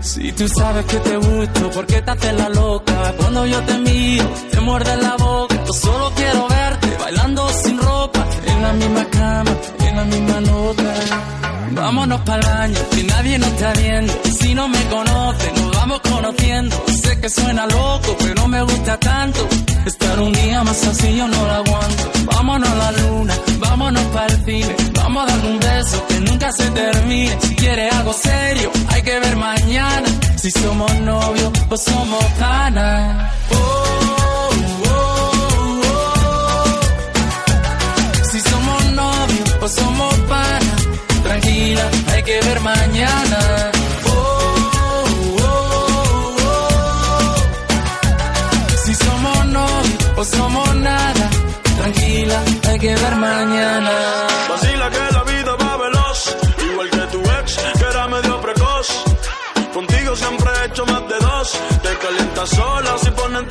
Si 0.00 0.32
tú 0.32 0.48
sabes 0.48 0.84
que 0.86 0.96
te 0.96 1.16
gusto, 1.18 1.70
¿por 1.70 1.86
qué 1.86 2.02
te 2.02 2.10
haces 2.10 2.34
la 2.34 2.48
loca? 2.48 3.14
Cuando 3.16 3.46
yo 3.46 3.62
te 3.62 3.78
miro, 3.78 4.28
te 4.50 4.60
muerde 4.60 4.96
la 4.96 5.14
boca. 5.14 5.57
Yo 5.68 5.74
solo 5.74 6.10
quiero 6.16 6.48
verte 6.48 6.96
bailando 6.98 7.46
sin 7.62 7.76
ropa, 7.76 8.26
en 8.46 8.62
la 8.62 8.72
misma 8.72 9.04
cama, 9.10 9.50
en 9.80 9.96
la 9.96 10.04
misma 10.04 10.40
nota. 10.40 10.94
Vámonos 11.72 12.20
para 12.22 12.40
el 12.40 12.46
baño, 12.46 12.80
que 12.90 13.04
nadie 13.04 13.38
nos 13.38 13.48
está 13.50 13.72
viendo. 13.74 14.12
Si 14.40 14.54
no 14.54 14.66
me 14.66 14.82
conoce, 14.86 15.52
nos 15.56 15.76
vamos 15.76 16.00
conociendo. 16.00 16.84
Sé 17.02 17.20
que 17.20 17.28
suena 17.28 17.66
loco, 17.66 18.16
pero 18.18 18.48
me 18.48 18.62
gusta 18.62 18.98
tanto. 18.98 19.46
Estar 19.84 20.18
un 20.20 20.32
día 20.32 20.64
más 20.64 20.86
así 20.86 21.14
yo 21.14 21.28
no 21.28 21.44
lo 21.44 21.52
aguanto. 21.52 22.10
Vámonos 22.24 22.70
a 22.70 22.74
la 22.74 22.92
luna, 22.92 23.34
vámonos 23.58 24.04
para 24.04 24.32
el 24.32 24.44
cine. 24.46 24.74
Vamos 24.94 25.22
a 25.22 25.36
dar 25.36 25.46
un 25.50 25.60
beso 25.60 26.06
que 26.08 26.20
nunca 26.20 26.50
se 26.50 26.70
termine. 26.70 27.38
Si 27.42 27.54
quieres 27.56 27.92
algo 27.92 28.14
serio, 28.14 28.72
hay 28.88 29.02
que 29.02 29.20
ver 29.20 29.36
mañana. 29.36 30.08
Si 30.36 30.50
somos 30.50 30.94
novios 31.00 31.52
o 31.68 31.76
somos 31.76 32.24
panas. 32.40 33.57
Que 52.78 52.94
ver 52.94 53.16
mañana. 53.16 53.90
Vacila 54.48 54.90
que 54.90 55.12
la 55.12 55.24
vida 55.24 55.56
va 55.56 55.76
veloz, 55.76 56.36
igual 56.70 56.90
que 56.90 57.04
tu 57.12 57.20
ex, 57.38 57.56
que 57.78 57.84
era 57.84 58.06
medio 58.08 58.40
precoz. 58.40 58.88
Contigo 59.72 60.16
siempre 60.16 60.50
he 60.50 60.66
hecho 60.66 60.86
más 60.86 61.02
de 61.08 61.18
dos. 61.18 61.58
Te 61.82 61.96
calientas 61.98 62.50
sola 62.50 62.98
si 62.98 63.10
ponen 63.10 63.48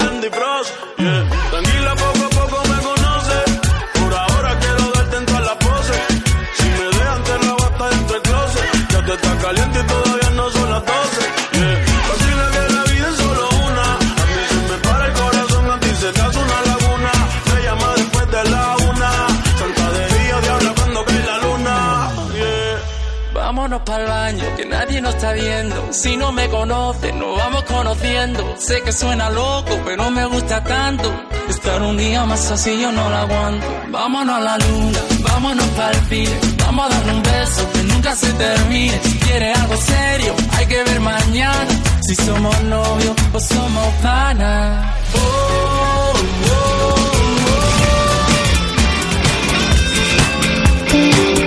nadie 24.88 25.02
nos 25.02 25.16
está 25.16 25.34
viendo. 25.34 25.92
Si 25.92 26.16
no 26.18 26.32
me 26.32 26.48
conoce, 26.50 27.12
nos 27.14 27.38
vamos 27.38 27.64
conociendo. 27.64 28.56
Sé 28.58 28.82
que 28.82 28.92
suena 28.92 29.30
loco, 29.30 29.80
pero 29.86 30.10
me 30.10 30.26
gusta 30.26 30.64
tanto. 30.64 31.14
Estar 31.50 31.82
un 31.82 31.98
día 31.98 32.26
más 32.26 32.52
así 32.52 32.80
yo 32.80 32.92
no 32.92 33.10
lo 33.10 33.16
aguanto. 33.16 33.68
Vámonos 33.90 34.36
a 34.36 34.40
la 34.40 34.58
luna, 34.58 35.00
vámonos 35.22 35.66
para 35.78 35.92
el 35.92 36.06
cine. 36.08 36.40
Vamos 36.60 36.86
a 36.86 36.90
dar 36.90 37.16
un 37.16 37.24
beso 37.24 37.72
que 37.74 37.84
nunca 37.84 38.16
se 38.16 38.32
termine. 38.34 39.00
Si 39.04 39.20
quieres 39.20 39.58
algo 39.58 39.78
serio, 39.78 40.36
hay 40.52 40.66
que 40.66 40.84
ver 40.84 41.00
mañana. 41.00 41.68
Si 42.02 42.16
somos 42.16 42.64
novios 42.64 43.16
o 43.34 43.40
somos 43.40 43.94
panas. 44.02 44.86
Oh, 45.16 46.14
oh, 46.50 46.74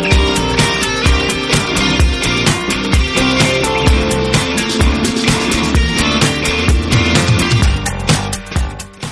oh. 0.07 0.10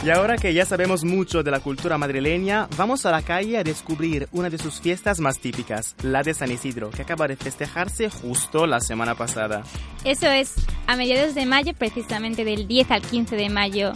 Y 0.08 0.10
ahora 0.10 0.38
que 0.38 0.54
ya 0.54 0.64
sabemos 0.64 1.04
mucho 1.04 1.42
de 1.42 1.50
la 1.50 1.60
cultura 1.60 1.98
madrileña, 1.98 2.66
vamos 2.78 3.04
a 3.04 3.10
la 3.10 3.20
calle 3.20 3.58
a 3.58 3.62
descubrir 3.62 4.26
una 4.32 4.48
de 4.48 4.56
sus 4.56 4.80
fiestas 4.80 5.20
más 5.20 5.38
típicas, 5.38 5.94
la 6.02 6.22
de 6.22 6.32
San 6.32 6.50
Isidro, 6.50 6.88
que 6.88 7.02
acaba 7.02 7.28
de 7.28 7.36
festejarse 7.36 8.08
justo 8.08 8.66
la 8.66 8.80
semana 8.80 9.16
pasada. 9.16 9.64
Eso 10.04 10.28
es, 10.28 10.54
a 10.86 10.96
mediados 10.96 11.34
de 11.34 11.44
mayo, 11.44 11.74
precisamente 11.76 12.46
del 12.46 12.66
10 12.66 12.90
al 12.90 13.02
15 13.02 13.36
de 13.36 13.50
mayo, 13.50 13.92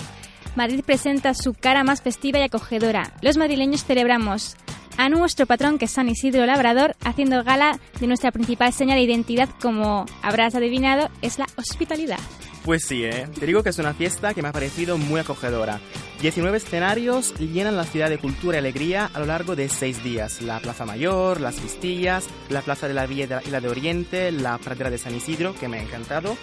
Madrid 0.54 0.84
presenta 0.84 1.32
su 1.32 1.54
cara 1.54 1.82
más 1.82 2.02
festiva 2.02 2.38
y 2.40 2.42
acogedora. 2.42 3.14
Los 3.22 3.38
madrileños 3.38 3.84
celebramos 3.86 4.58
a 4.98 5.08
nuestro 5.08 5.46
patrón, 5.46 5.78
que 5.78 5.86
es 5.86 5.92
San 5.92 6.10
Isidro 6.10 6.44
Labrador, 6.44 6.94
haciendo 7.06 7.42
gala 7.42 7.80
de 8.00 8.06
nuestra 8.06 8.32
principal 8.32 8.74
señal 8.74 8.98
de 8.98 9.04
identidad, 9.04 9.48
como 9.62 10.04
habrás 10.20 10.54
adivinado, 10.56 11.08
es 11.22 11.38
la 11.38 11.46
hospitalidad. 11.56 12.18
Pues 12.64 12.84
sí, 12.84 13.04
¿eh? 13.04 13.26
te 13.38 13.46
digo 13.46 13.62
que 13.62 13.70
es 13.70 13.78
una 13.78 13.92
fiesta 13.92 14.34
que 14.34 14.42
me 14.42 14.48
ha 14.48 14.52
parecido 14.52 14.96
muy 14.96 15.20
acogedora. 15.20 15.80
19 16.22 16.58
escenarios 16.58 17.34
llenan 17.40 17.76
la 17.76 17.82
ciudad 17.82 18.08
de 18.08 18.16
cultura 18.16 18.56
y 18.56 18.60
alegría 18.60 19.10
a 19.12 19.18
lo 19.18 19.26
largo 19.26 19.56
de 19.56 19.68
seis 19.68 20.04
días. 20.04 20.40
La 20.40 20.60
Plaza 20.60 20.86
Mayor, 20.86 21.40
las 21.40 21.60
Vistillas, 21.60 22.28
la 22.48 22.62
Plaza 22.62 22.86
de 22.86 22.94
la 22.94 23.06
Villa 23.06 23.40
y 23.44 23.50
la 23.50 23.60
de 23.60 23.68
Oriente, 23.68 24.30
la 24.30 24.56
Pradera 24.58 24.88
de 24.88 24.98
San 24.98 25.16
Isidro, 25.16 25.52
que 25.52 25.66
me 25.66 25.80
ha 25.80 25.82
encantado, 25.82 26.36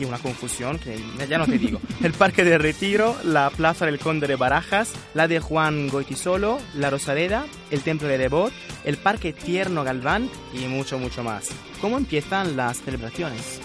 y 0.00 0.06
una 0.06 0.16
confusión 0.16 0.78
que 0.78 0.98
ya 1.28 1.36
no 1.36 1.44
te 1.44 1.58
digo. 1.58 1.78
El 2.02 2.14
Parque 2.14 2.42
de 2.42 2.56
Retiro, 2.56 3.16
la 3.22 3.50
Plaza 3.50 3.84
del 3.84 3.98
Conde 3.98 4.28
de 4.28 4.36
Barajas, 4.36 4.94
la 5.12 5.28
de 5.28 5.40
Juan 5.40 5.88
Goitisolo, 5.88 6.56
la 6.74 6.88
Rosaleda, 6.88 7.44
el 7.70 7.82
Templo 7.82 8.08
de 8.08 8.16
Devot, 8.16 8.52
el 8.84 8.96
Parque 8.96 9.34
Tierno 9.34 9.84
Galván 9.84 10.30
y 10.54 10.68
mucho, 10.68 10.98
mucho 10.98 11.22
más. 11.22 11.50
¿Cómo 11.82 11.98
empiezan 11.98 12.56
las 12.56 12.80
celebraciones? 12.80 13.60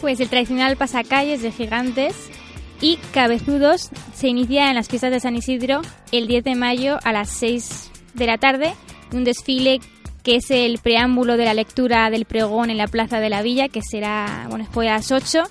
Pues 0.00 0.20
el 0.20 0.28
tradicional 0.28 0.76
pasacalles 0.76 1.42
de 1.42 1.50
gigantes 1.50 2.30
y 2.80 2.98
cabezudos 3.12 3.90
se 4.14 4.28
inicia 4.28 4.68
en 4.68 4.76
las 4.76 4.88
fiestas 4.88 5.10
de 5.10 5.20
San 5.20 5.36
Isidro 5.36 5.82
el 6.12 6.26
10 6.26 6.44
de 6.44 6.54
mayo 6.54 6.98
a 7.02 7.12
las 7.12 7.30
6 7.30 7.90
de 8.14 8.26
la 8.26 8.38
tarde, 8.38 8.74
un 9.12 9.24
desfile 9.24 9.80
que 10.22 10.36
es 10.36 10.50
el 10.50 10.78
preámbulo 10.78 11.36
de 11.36 11.44
la 11.44 11.54
lectura 11.54 12.10
del 12.10 12.24
pregón 12.24 12.70
en 12.70 12.76
la 12.76 12.86
Plaza 12.86 13.20
de 13.20 13.30
la 13.30 13.42
Villa, 13.42 13.68
que 13.68 13.80
será, 13.82 14.46
bueno, 14.50 14.66
fue 14.70 14.88
a 14.88 14.94
las 14.94 15.10
8 15.10 15.44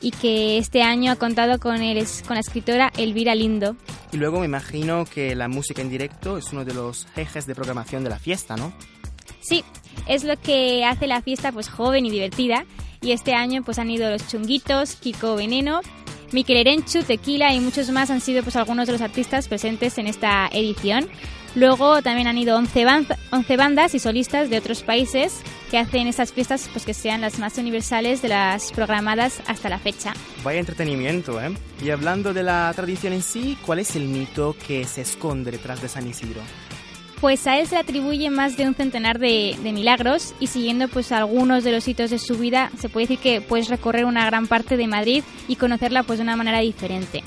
y 0.00 0.10
que 0.10 0.58
este 0.58 0.82
año 0.82 1.12
ha 1.12 1.16
contado 1.16 1.58
con, 1.58 1.82
el, 1.82 2.04
con 2.26 2.34
la 2.34 2.40
escritora 2.40 2.92
Elvira 2.96 3.34
Lindo. 3.34 3.76
Y 4.12 4.16
luego 4.16 4.40
me 4.40 4.46
imagino 4.46 5.04
que 5.04 5.34
la 5.34 5.48
música 5.48 5.82
en 5.82 5.90
directo 5.90 6.38
es 6.38 6.52
uno 6.52 6.64
de 6.64 6.74
los 6.74 7.06
ejes 7.16 7.46
de 7.46 7.54
programación 7.54 8.04
de 8.04 8.10
la 8.10 8.18
fiesta, 8.18 8.56
¿no? 8.56 8.72
Sí, 9.40 9.64
es 10.06 10.24
lo 10.24 10.36
que 10.36 10.84
hace 10.84 11.06
la 11.06 11.22
fiesta 11.22 11.52
pues 11.52 11.68
joven 11.68 12.04
y 12.04 12.10
divertida 12.10 12.64
y 13.00 13.12
este 13.12 13.34
año 13.34 13.62
pues 13.62 13.78
han 13.78 13.90
ido 13.90 14.10
los 14.10 14.26
Chunguitos, 14.26 14.96
Kiko 14.96 15.36
Veneno, 15.36 15.80
Miquel 16.32 16.56
Erenchu, 16.58 17.02
Tequila 17.02 17.52
y 17.54 17.60
muchos 17.60 17.90
más 17.90 18.10
han 18.10 18.20
sido 18.20 18.42
pues 18.42 18.56
algunos 18.56 18.86
de 18.86 18.92
los 18.92 19.00
artistas 19.02 19.48
presentes 19.48 19.96
en 19.98 20.06
esta 20.06 20.48
edición. 20.52 21.08
Luego 21.54 22.02
también 22.02 22.26
han 22.28 22.36
ido 22.36 22.56
11, 22.56 22.84
ban- 22.84 23.16
11 23.30 23.56
bandas 23.56 23.94
y 23.94 23.98
solistas 23.98 24.50
de 24.50 24.58
otros 24.58 24.82
países 24.82 25.40
que 25.70 25.78
hacen 25.78 26.06
estas 26.06 26.32
fiestas 26.32 26.68
pues 26.72 26.84
que 26.84 26.92
sean 26.92 27.22
las 27.22 27.38
más 27.38 27.56
universales 27.56 28.20
de 28.20 28.28
las 28.28 28.72
programadas 28.72 29.40
hasta 29.46 29.70
la 29.70 29.78
fecha. 29.78 30.12
Vaya 30.44 30.60
entretenimiento, 30.60 31.40
¿eh? 31.40 31.56
Y 31.82 31.90
hablando 31.90 32.34
de 32.34 32.42
la 32.42 32.70
tradición 32.76 33.14
en 33.14 33.22
sí, 33.22 33.56
¿cuál 33.64 33.78
es 33.78 33.96
el 33.96 34.04
mito 34.04 34.54
que 34.66 34.84
se 34.84 35.00
esconde 35.00 35.50
detrás 35.50 35.80
de 35.80 35.88
San 35.88 36.06
Isidro? 36.06 36.42
Pues 37.20 37.46
a 37.46 37.58
él 37.58 37.66
se 37.66 37.76
le 37.76 37.80
atribuye 37.80 38.28
más 38.30 38.56
de 38.56 38.66
un 38.66 38.74
centenar 38.74 39.18
de, 39.18 39.56
de 39.62 39.72
milagros 39.72 40.34
y 40.38 40.48
siguiendo 40.48 40.86
pues 40.88 41.12
algunos 41.12 41.64
de 41.64 41.72
los 41.72 41.88
hitos 41.88 42.10
de 42.10 42.18
su 42.18 42.36
vida, 42.36 42.70
se 42.78 42.88
puede 42.90 43.06
decir 43.06 43.18
que 43.18 43.40
puedes 43.40 43.68
recorrer 43.68 44.04
una 44.04 44.26
gran 44.26 44.46
parte 44.46 44.76
de 44.76 44.86
Madrid 44.86 45.24
y 45.48 45.56
conocerla 45.56 46.02
pues 46.02 46.18
de 46.18 46.24
una 46.24 46.36
manera 46.36 46.60
diferente. 46.60 47.22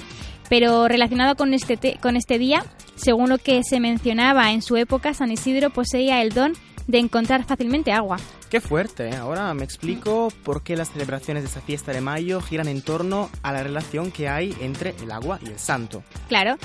Pero 0.47 0.87
relacionado 0.87 1.35
con 1.35 1.53
este, 1.53 1.75
te- 1.77 1.97
con 1.97 2.15
este 2.15 2.37
día, 2.39 2.63
según 2.95 3.29
lo 3.29 3.37
que 3.39 3.63
se 3.63 3.79
mencionaba 3.79 4.51
en 4.51 4.61
su 4.61 4.77
época, 4.77 5.13
San 5.13 5.31
Isidro 5.31 5.69
poseía 5.71 6.21
el 6.21 6.33
don 6.33 6.53
de 6.87 6.99
encontrar 6.99 7.43
fácilmente 7.45 7.91
agua. 7.91 8.17
Qué 8.49 8.61
fuerte, 8.61 9.09
¿eh? 9.09 9.15
ahora 9.15 9.53
me 9.53 9.63
explico 9.63 10.29
por 10.43 10.63
qué 10.63 10.75
las 10.75 10.91
celebraciones 10.91 11.43
de 11.43 11.49
esa 11.49 11.61
fiesta 11.61 11.91
de 11.93 12.01
mayo 12.01 12.41
giran 12.41 12.67
en 12.67 12.81
torno 12.81 13.29
a 13.43 13.53
la 13.53 13.61
relación 13.61 14.11
que 14.11 14.27
hay 14.27 14.55
entre 14.59 14.95
el 15.03 15.11
agua 15.11 15.39
y 15.43 15.49
el 15.49 15.59
santo. 15.59 16.03
Claro, 16.27 16.55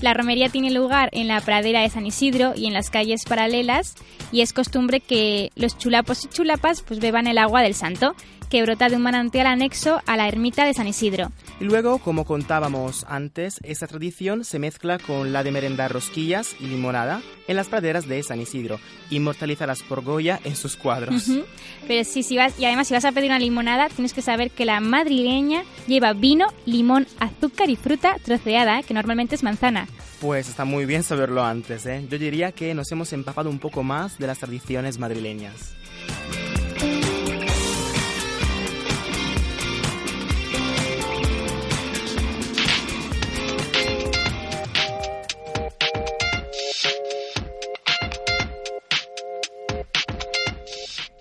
la 0.00 0.14
romería 0.14 0.48
tiene 0.48 0.70
lugar 0.70 1.08
en 1.12 1.28
la 1.28 1.40
pradera 1.40 1.82
de 1.82 1.90
San 1.90 2.06
Isidro 2.06 2.52
y 2.54 2.66
en 2.66 2.72
las 2.72 2.90
calles 2.90 3.24
paralelas 3.28 3.94
y 4.32 4.42
es 4.42 4.52
costumbre 4.52 5.00
que 5.00 5.50
los 5.56 5.76
chulapos 5.78 6.24
y 6.24 6.28
chulapas 6.28 6.82
pues 6.82 7.00
beban 7.00 7.26
el 7.26 7.38
agua 7.38 7.62
del 7.62 7.74
santo, 7.74 8.14
que 8.48 8.62
brota 8.62 8.88
de 8.88 8.96
un 8.96 9.02
manantial 9.02 9.46
anexo 9.46 10.00
a 10.06 10.16
la 10.16 10.28
ermita 10.28 10.64
de 10.64 10.74
San 10.74 10.88
Isidro. 10.88 11.30
Y 11.60 11.64
luego, 11.64 11.98
como 11.98 12.24
contábamos 12.24 13.04
antes, 13.08 13.60
esta 13.62 13.86
tradición 13.86 14.44
se 14.44 14.58
mezcla 14.58 14.98
con 14.98 15.32
la 15.32 15.42
de 15.42 15.52
merendar 15.52 15.92
rosquillas 15.92 16.56
y 16.60 16.66
limonada 16.66 17.20
en 17.46 17.56
las 17.56 17.68
praderas 17.68 18.06
de 18.06 18.22
San 18.22 18.40
Isidro, 18.40 18.80
inmortalizadas 19.10 19.82
por 19.82 20.02
Goya 20.02 20.40
en 20.44 20.56
sus 20.56 20.76
cuadros. 20.76 21.30
Pero 21.86 22.04
sí, 22.04 22.22
si 22.22 22.36
vas, 22.36 22.58
y 22.58 22.64
además 22.64 22.88
si 22.88 22.94
vas 22.94 23.04
a 23.04 23.12
pedir 23.12 23.30
una 23.30 23.38
limonada, 23.38 23.88
tienes 23.88 24.12
que 24.12 24.22
saber 24.22 24.50
que 24.50 24.64
la 24.64 24.80
madrileña 24.80 25.64
lleva 25.86 26.12
vino, 26.12 26.46
limón, 26.64 27.06
azúcar 27.18 27.70
y 27.70 27.76
fruta 27.76 28.16
troceada, 28.24 28.82
que 28.82 28.94
normalmente 28.94 29.34
es 29.34 29.42
manzana. 29.42 29.87
Pues 30.20 30.48
está 30.48 30.64
muy 30.64 30.84
bien 30.84 31.04
saberlo 31.04 31.44
antes, 31.44 31.86
¿eh? 31.86 32.04
Yo 32.10 32.18
diría 32.18 32.52
que 32.52 32.74
nos 32.74 32.90
hemos 32.90 33.12
empapado 33.12 33.50
un 33.50 33.58
poco 33.58 33.82
más 33.82 34.18
de 34.18 34.26
las 34.26 34.38
tradiciones 34.38 34.98
madrileñas. 34.98 35.74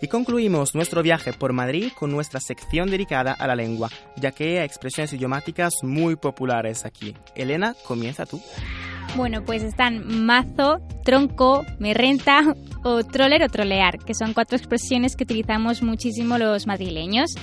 Y 0.02 0.08
concluimos 0.08 0.76
nuestro 0.76 1.02
viaje 1.02 1.34
por 1.34 1.54
Madrid 1.54 1.92
con 1.98 2.12
nuestra 2.12 2.40
sección 2.40 2.90
dedicada 2.92 3.34
a 3.34 3.48
la 3.48 3.56
lengua, 3.56 3.90
ya 4.16 4.32
que 4.32 4.60
hay 4.60 4.66
expresiones 4.66 5.12
idiomáticas 5.14 5.74
muy 5.82 6.16
populares 6.16 6.86
aquí. 6.86 7.16
Elena, 7.36 7.76
comienza 7.86 8.26
tú. 8.26 8.40
Bueno, 9.16 9.44
pues 9.44 9.64
están 9.64 10.26
mazo, 10.26 10.80
tronco, 11.04 11.66
me 11.80 11.94
renta 11.96 12.56
o 12.84 13.04
troller 13.04 13.42
o 13.44 13.50
trolear, 13.50 13.98
que 13.98 14.14
son 14.14 14.34
cuatro 14.34 14.58
expresiones 14.58 15.16
que 15.16 15.24
utilizamos 15.24 15.82
muchísimo 15.82 16.38
los 16.38 16.68
madrileños. 16.68 17.34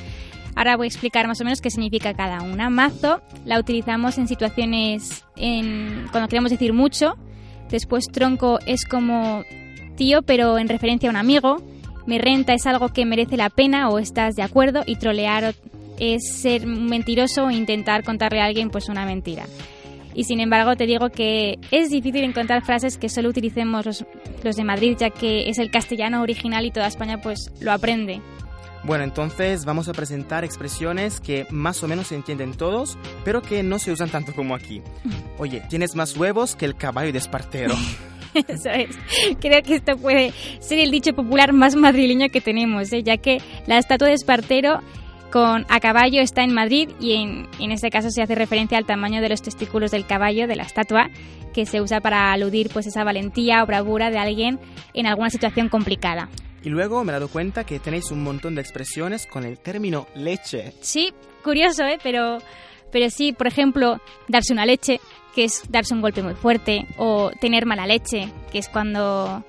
Ahora 0.55 0.77
voy 0.77 0.87
a 0.87 0.89
explicar 0.89 1.27
más 1.27 1.41
o 1.41 1.45
menos 1.45 1.61
qué 1.61 1.71
significa 1.71 2.15
cada 2.15 2.43
una. 2.43 2.71
Mazo 2.71 3.23
la 3.45 3.59
utilizamos 3.59 4.19
en 4.19 4.29
situaciones 4.29 5.25
en, 5.35 6.07
cuando 6.13 6.29
queremos 6.29 6.53
decir 6.53 6.73
mucho. 6.73 7.17
Después 7.71 8.07
tronco 8.07 8.61
es 8.67 8.87
como 8.87 9.43
tío, 9.97 10.23
pero 10.23 10.59
en 10.59 10.69
referencia 10.69 11.09
a 11.09 11.11
un 11.11 11.17
amigo. 11.17 11.57
Me 12.07 12.19
renta 12.19 12.55
es 12.55 12.67
algo 12.67 12.91
que 12.91 13.07
merece 13.07 13.37
la 13.37 13.51
pena 13.51 13.89
o 13.89 13.99
estás 13.99 14.35
de 14.35 14.43
acuerdo. 14.43 14.83
Y 14.87 14.97
trolear 14.97 15.55
es 15.99 16.37
ser 16.41 16.67
mentiroso 16.67 17.45
o 17.45 17.51
intentar 17.51 18.05
contarle 18.05 18.41
a 18.41 18.47
alguien 18.47 18.71
pues 18.71 18.89
una 18.89 19.07
mentira. 19.07 19.47
Y 20.15 20.25
sin 20.25 20.41
embargo 20.41 20.77
te 20.77 20.87
digo 20.87 21.11
que 21.11 21.59
es 21.71 21.91
difícil 21.91 22.23
encontrar 22.23 22.65
frases 22.65 22.99
que 22.99 23.09
solo 23.09 23.31
utilicemos 23.31 23.85
los, 23.85 24.05
los 24.45 24.57
de 24.57 24.65
Madrid, 24.65 24.97
ya 24.99 25.11
que 25.11 25.49
es 25.49 25.59
el 25.59 25.71
castellano 25.71 26.23
original 26.23 26.65
y 26.65 26.71
toda 26.71 26.87
España 26.87 27.21
pues 27.21 27.51
lo 27.61 27.73
aprende. 27.73 28.21
Bueno, 28.85 29.03
entonces 29.03 29.65
vamos 29.65 29.89
a 29.89 29.93
presentar 29.93 30.45
expresiones 30.45 31.19
que 31.19 31.47
más 31.51 31.83
o 31.83 31.89
menos 31.89 32.09
se 32.09 32.17
entienden 32.17 32.53
todos, 32.53 32.99
pero 33.25 33.41
que 33.41 33.63
no 33.63 33.79
se 33.79 33.91
usan 33.91 34.11
tanto 34.11 34.35
como 34.35 34.55
aquí. 34.55 34.83
Oye, 35.39 35.63
tienes 35.71 35.97
más 35.97 36.17
huevos 36.17 36.55
que 36.55 36.67
el 36.67 36.77
caballo 36.77 37.13
de 37.13 37.19
Espartero. 37.19 37.75
Eso 38.49 38.71
es. 38.71 38.97
Creo 39.41 39.63
que 39.63 39.77
esto 39.77 39.97
puede 39.97 40.33
ser 40.61 40.79
el 40.79 40.91
dicho 40.91 41.15
popular 41.15 41.53
más 41.53 41.77
madrileño 41.77 42.29
que 42.29 42.41
tenemos, 42.41 42.93
¿eh? 42.93 43.03
ya 43.03 43.17
que 43.17 43.39
la 43.67 43.79
estatua 43.79 44.09
de 44.09 44.15
Espartero 44.15 44.81
con 45.31 45.67
a 45.69 45.81
caballo 45.81 46.21
está 46.21 46.45
en 46.45 46.55
Madrid 46.55 46.91
y 47.01 47.15
en, 47.15 47.49
en 47.59 47.73
este 47.73 47.91
caso 47.91 48.11
se 48.11 48.23
hace 48.23 48.35
referencia 48.35 48.79
al 48.79 48.87
tamaño 48.87 49.21
de 49.21 49.29
los 49.29 49.43
testículos 49.43 49.91
del 49.91 50.07
caballo 50.07 50.47
de 50.47 50.57
la 50.57 50.63
estatua 50.63 51.11
que 51.53 51.67
se 51.67 51.81
usa 51.81 52.01
para 52.01 52.33
aludir 52.33 52.69
pues 52.73 52.87
esa 52.87 53.05
valentía 53.05 53.63
o 53.63 53.67
bravura 53.67 54.11
de 54.11 54.19
alguien 54.19 54.61
en 54.93 55.07
alguna 55.07 55.31
situación 55.31 55.69
complicada. 55.69 56.29
Y 56.63 56.71
luego 56.71 57.05
me 57.05 57.13
he 57.13 57.15
dado 57.15 57.29
cuenta 57.29 57.65
que 57.65 57.79
tenéis 57.79 58.11
un 58.11 58.23
montón 58.23 58.55
de 58.55 58.63
expresiones 58.63 59.27
con 59.27 59.45
el 59.45 59.59
término 59.59 60.07
leche. 60.15 60.73
Sí, 60.81 61.13
curioso, 61.43 61.85
¿eh? 61.85 61.99
Pero, 62.03 62.39
pero 62.95 63.11
sí, 63.11 63.33
por 63.33 63.49
ejemplo, 63.49 64.01
darse 64.29 64.53
una 64.53 64.65
leche, 64.65 65.01
que 65.35 65.43
es 65.43 65.65
darse 65.69 65.93
un 65.95 66.01
golpe 66.01 66.23
muy 66.23 66.35
fuerte, 66.35 66.87
o 66.97 67.33
tener 67.41 67.67
mala 67.67 67.89
leche, 67.89 68.33
que 68.53 68.59
es 68.59 68.69
cuando 68.69 69.45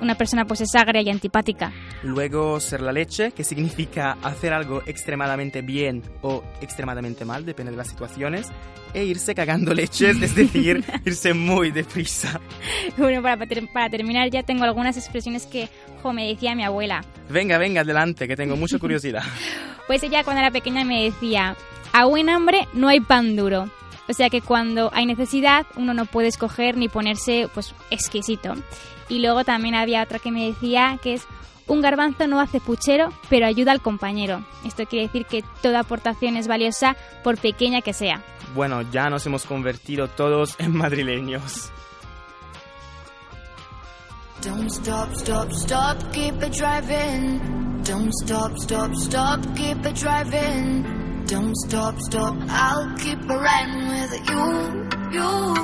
una 0.00 0.16
persona 0.16 0.44
pues 0.44 0.60
es 0.60 0.74
agria 0.74 1.00
y 1.00 1.08
antipática. 1.08 1.72
Luego 2.02 2.58
ser 2.58 2.80
la 2.80 2.90
leche, 2.90 3.30
que 3.30 3.44
significa 3.44 4.18
hacer 4.24 4.52
algo 4.52 4.82
extremadamente 4.86 5.62
bien 5.62 6.02
o 6.22 6.42
extremadamente 6.60 7.24
mal, 7.24 7.46
depende 7.46 7.70
de 7.70 7.78
las 7.78 7.86
situaciones. 7.86 8.48
E 8.92 9.04
irse 9.04 9.36
cagando 9.36 9.72
leches, 9.72 10.20
es 10.20 10.34
decir, 10.34 10.82
irse 11.04 11.32
muy 11.32 11.70
deprisa. 11.70 12.40
Bueno, 12.96 13.22
para, 13.22 13.38
para 13.72 13.88
terminar 13.88 14.30
ya 14.30 14.42
tengo 14.42 14.64
algunas 14.64 14.96
expresiones 14.96 15.46
que 15.46 15.68
jo, 16.02 16.12
me 16.12 16.26
decía 16.26 16.56
mi 16.56 16.64
abuela. 16.64 17.04
Venga, 17.28 17.56
venga, 17.56 17.82
adelante, 17.82 18.26
que 18.26 18.34
tengo 18.34 18.56
mucha 18.56 18.80
curiosidad. 18.80 19.22
Pues 19.86 20.02
ella 20.02 20.24
cuando 20.24 20.40
era 20.40 20.50
pequeña 20.50 20.82
me 20.82 21.04
decía, 21.04 21.54
a 21.94 22.06
buen 22.06 22.28
hambre 22.28 22.68
no 22.74 22.88
hay 22.88 23.00
pan 23.00 23.36
duro. 23.36 23.70
O 24.08 24.12
sea 24.12 24.28
que 24.28 24.42
cuando 24.42 24.90
hay 24.92 25.06
necesidad 25.06 25.64
uno 25.76 25.94
no 25.94 26.04
puede 26.04 26.28
escoger 26.28 26.76
ni 26.76 26.88
ponerse 26.88 27.48
pues 27.54 27.72
exquisito. 27.90 28.54
Y 29.08 29.20
luego 29.20 29.44
también 29.44 29.76
había 29.76 30.02
otra 30.02 30.18
que 30.18 30.32
me 30.32 30.46
decía 30.46 30.98
que 31.00 31.14
es 31.14 31.26
un 31.66 31.80
garbanzo 31.80 32.26
no 32.26 32.40
hace 32.40 32.60
puchero, 32.60 33.10
pero 33.30 33.46
ayuda 33.46 33.72
al 33.72 33.80
compañero. 33.80 34.44
Esto 34.66 34.84
quiere 34.86 35.06
decir 35.06 35.24
que 35.24 35.44
toda 35.62 35.80
aportación 35.80 36.36
es 36.36 36.48
valiosa 36.48 36.96
por 37.22 37.38
pequeña 37.38 37.80
que 37.80 37.92
sea. 37.92 38.22
Bueno, 38.54 38.82
ya 38.82 39.08
nos 39.08 39.24
hemos 39.26 39.44
convertido 39.44 40.08
todos 40.08 40.56
en 40.58 40.76
madrileños. 40.76 41.70
Don't 44.42 44.68
stop, 44.68 45.10
stop, 45.14 45.50
stop, 45.52 46.12
keep 46.12 46.34
it 46.42 46.52
driving. 46.58 47.40
Don't 47.84 48.12
stop, 48.22 48.52
stop, 48.58 48.92
stop, 48.94 49.40
keep 49.56 49.86
it 49.86 49.94
driving. 49.94 51.03
Don't 51.26 51.54
stop, 51.56 51.94
stop, 52.00 52.36
I'll 52.48 52.94
keep 52.98 53.18
riding 53.26 53.88
with 53.88 54.12
you, 54.28 54.88
you. 55.12 55.54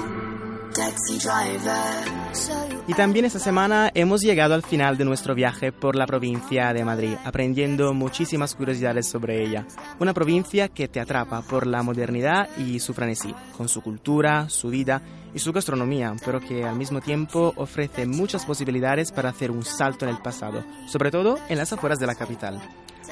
Taxi 0.73 1.19
driver. 1.19 2.35
So 2.35 2.53
you 2.71 2.81
Y 2.89 2.95
también 2.95 3.27
esta 3.27 3.39
semana 3.39 3.91
hemos 3.95 4.23
llegado 4.23 4.55
al 4.55 4.63
final 4.63 4.97
de 4.97 5.05
nuestro 5.05 5.35
viaje 5.35 5.71
por 5.71 5.97
la 5.97 6.07
provincia 6.07 6.73
de 6.73 6.85
Madrid, 6.85 7.15
aprendiendo 7.25 7.93
muchísimas 7.93 8.55
curiosidades 8.55 9.09
sobre 9.09 9.45
ella. 9.45 9.67
Una 9.99 10.15
provincia 10.15 10.69
que 10.69 10.89
te 10.89 10.99
atrapa 10.99 11.43
por 11.43 11.67
la 11.67 11.83
modernidad 11.83 12.49
y 12.57 12.81
su 12.81 12.95
frenesí, 12.95 13.35
con 13.57 13.69
su 13.69 13.83
cultura, 13.83 14.49
su 14.49 14.71
vida 14.71 15.03
y 15.35 15.41
su 15.41 15.53
gastronomía, 15.53 16.15
pero 16.25 16.41
que 16.41 16.65
al 16.65 16.77
mismo 16.77 17.01
tiempo 17.01 17.53
ofrece 17.57 18.07
muchas 18.07 18.47
posibilidades 18.47 19.13
para 19.13 19.29
hacer 19.29 19.51
un 19.51 19.65
salto 19.65 20.07
en 20.07 20.13
el 20.13 20.23
pasado, 20.23 20.65
sobre 20.89 21.11
todo 21.11 21.39
en 21.49 21.59
las 21.59 21.73
afueras 21.73 21.99
de 21.99 22.07
la 22.07 22.15
capital. 22.15 22.61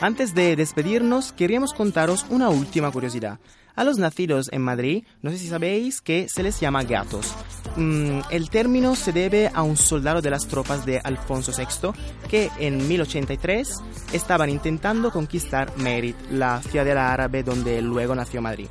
Antes 0.01 0.33
de 0.33 0.55
despedirnos, 0.55 1.33
queríamos 1.33 1.73
contaros 1.73 2.25
una 2.31 2.51
última 2.51 2.91
curiosidad. 2.93 3.41
A 3.75 3.83
los 3.83 3.99
nacidos 3.99 4.49
en 4.53 4.63
Madrid, 4.63 5.05
no 5.23 5.31
sé 5.31 5.39
si 5.39 5.49
sabéis 5.49 6.01
que 6.01 6.29
se 6.29 6.45
les 6.45 6.61
llama 6.61 6.85
gatos. 6.85 7.35
Mm, 7.77 8.21
el 8.31 8.49
término 8.49 8.95
se 8.95 9.13
debe 9.13 9.51
a 9.53 9.63
un 9.63 9.77
soldado 9.77 10.21
de 10.21 10.31
las 10.31 10.47
tropas 10.47 10.87
de 10.87 11.01
Alfonso 11.03 11.53
VI 11.57 11.93
que 12.29 12.49
en 12.61 12.87
1083 12.87 13.77
estaban 14.13 14.51
intentando 14.51 15.11
conquistar 15.11 15.77
Merit, 15.77 16.17
la 16.31 16.63
ciudadela 16.63 17.13
árabe 17.13 17.43
donde 17.43 17.83
luego 17.83 18.15
nació 18.15 18.41
Madrid. 18.41 18.69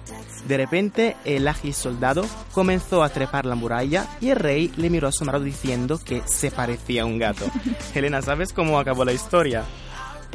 De 0.47 0.55
repente, 0.55 1.17
el 1.25 1.49
ágil 1.49 1.73
soldado 1.73 2.25
comenzó 2.53 3.03
a 3.03 3.09
trepar 3.09 3.45
la 3.45 3.55
muralla 3.55 4.07
y 4.21 4.29
el 4.29 4.37
rey 4.37 4.71
le 4.77 4.89
miró 4.89 5.09
asombrado 5.09 5.43
diciendo 5.43 5.99
que 6.03 6.21
se 6.25 6.51
parecía 6.51 7.01
a 7.01 7.05
un 7.05 7.19
gato. 7.19 7.45
Elena, 7.95 8.21
¿sabes 8.21 8.53
cómo 8.53 8.79
acabó 8.79 9.03
la 9.03 9.11
historia? 9.13 9.65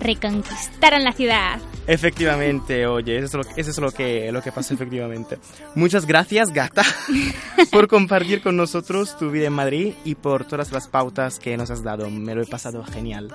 Reconquistaron 0.03 1.05
la 1.05 1.12
ciudad. 1.12 1.61
Efectivamente, 1.87 2.87
oye, 2.87 3.19
eso 3.19 3.27
es 3.27 3.47
lo, 3.47 3.57
eso 3.57 3.71
es 3.71 3.79
lo 3.79 3.91
que, 3.91 4.31
lo 4.33 4.43
que 4.43 4.53
pasó 4.53 4.75
efectivamente. 4.75 5.38
Muchas 5.75 6.07
gracias, 6.07 6.53
gata, 6.53 6.83
por 7.73 7.88
compartir 7.88 8.43
con 8.43 8.57
nosotros 8.57 9.17
tu 9.19 9.31
vida 9.31 9.47
en 9.47 9.53
Madrid 9.53 9.95
y 10.05 10.15
por 10.15 10.45
todas 10.45 10.73
las 10.73 10.88
pautas 10.88 11.38
que 11.38 11.57
nos 11.57 11.71
has 11.71 11.83
dado. 11.83 12.09
Me 12.11 12.35
lo 12.35 12.43
he 12.43 12.47
pasado 12.47 12.85
genial. 12.85 13.33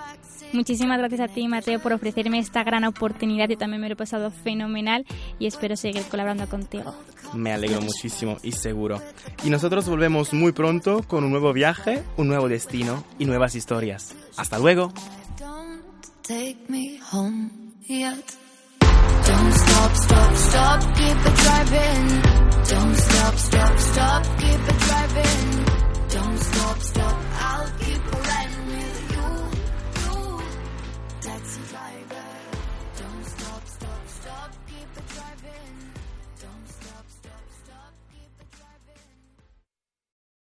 Muchísimas 0.54 0.98
gracias 0.98 1.20
a 1.20 1.28
ti, 1.28 1.48
Mateo, 1.48 1.80
por 1.80 1.94
ofrecerme 1.94 2.40
esta 2.40 2.64
gran 2.64 2.86
oportunidad. 2.86 3.50
Yo 3.50 3.58
también 3.58 3.82
me 3.82 3.90
lo 3.90 3.94
he 3.94 3.98
pasado 3.98 4.32
fenomenal 4.32 5.06
y 5.40 5.48
espero 5.48 5.76
seguir 5.76 6.04
colaborando 6.04 6.48
contigo. 6.48 6.96
Me 7.34 7.52
alegro 7.52 7.82
muchísimo 7.82 8.38
y 8.44 8.54
seguro. 8.54 9.02
Y 9.44 9.50
nosotros 9.50 9.88
volvemos 9.90 10.34
muy 10.34 10.54
pronto 10.54 11.04
con 11.04 11.26
un 11.26 11.32
nuevo 11.32 11.52
viaje, 11.52 12.02
un 12.16 12.28
nuevo 12.28 12.48
destino 12.48 13.04
y 13.20 13.26
nuevas 13.26 13.56
historias. 13.56 14.16
Hasta 14.38 14.58
luego. 14.58 14.94
Take 16.28 16.70
me 16.70 16.98
home 16.98 17.74
yet. 17.86 18.36
Don't 18.82 19.54
stop, 19.54 19.96
stop, 19.96 20.36
stop, 20.36 20.82
keep 20.98 21.20
it 21.26 21.36
driving. 21.46 22.22
Don't 22.68 22.96
stop, 22.98 23.36
stop, 23.36 23.80
stop, 23.80 24.24
keep 24.38 24.62
it 24.72 24.80
driving. 24.88 25.66
Don't 26.10 26.38
stop, 26.38 26.80
stop, 26.80 27.18
I'll 27.40 27.72
keep 27.80 28.13
riding 28.13 28.47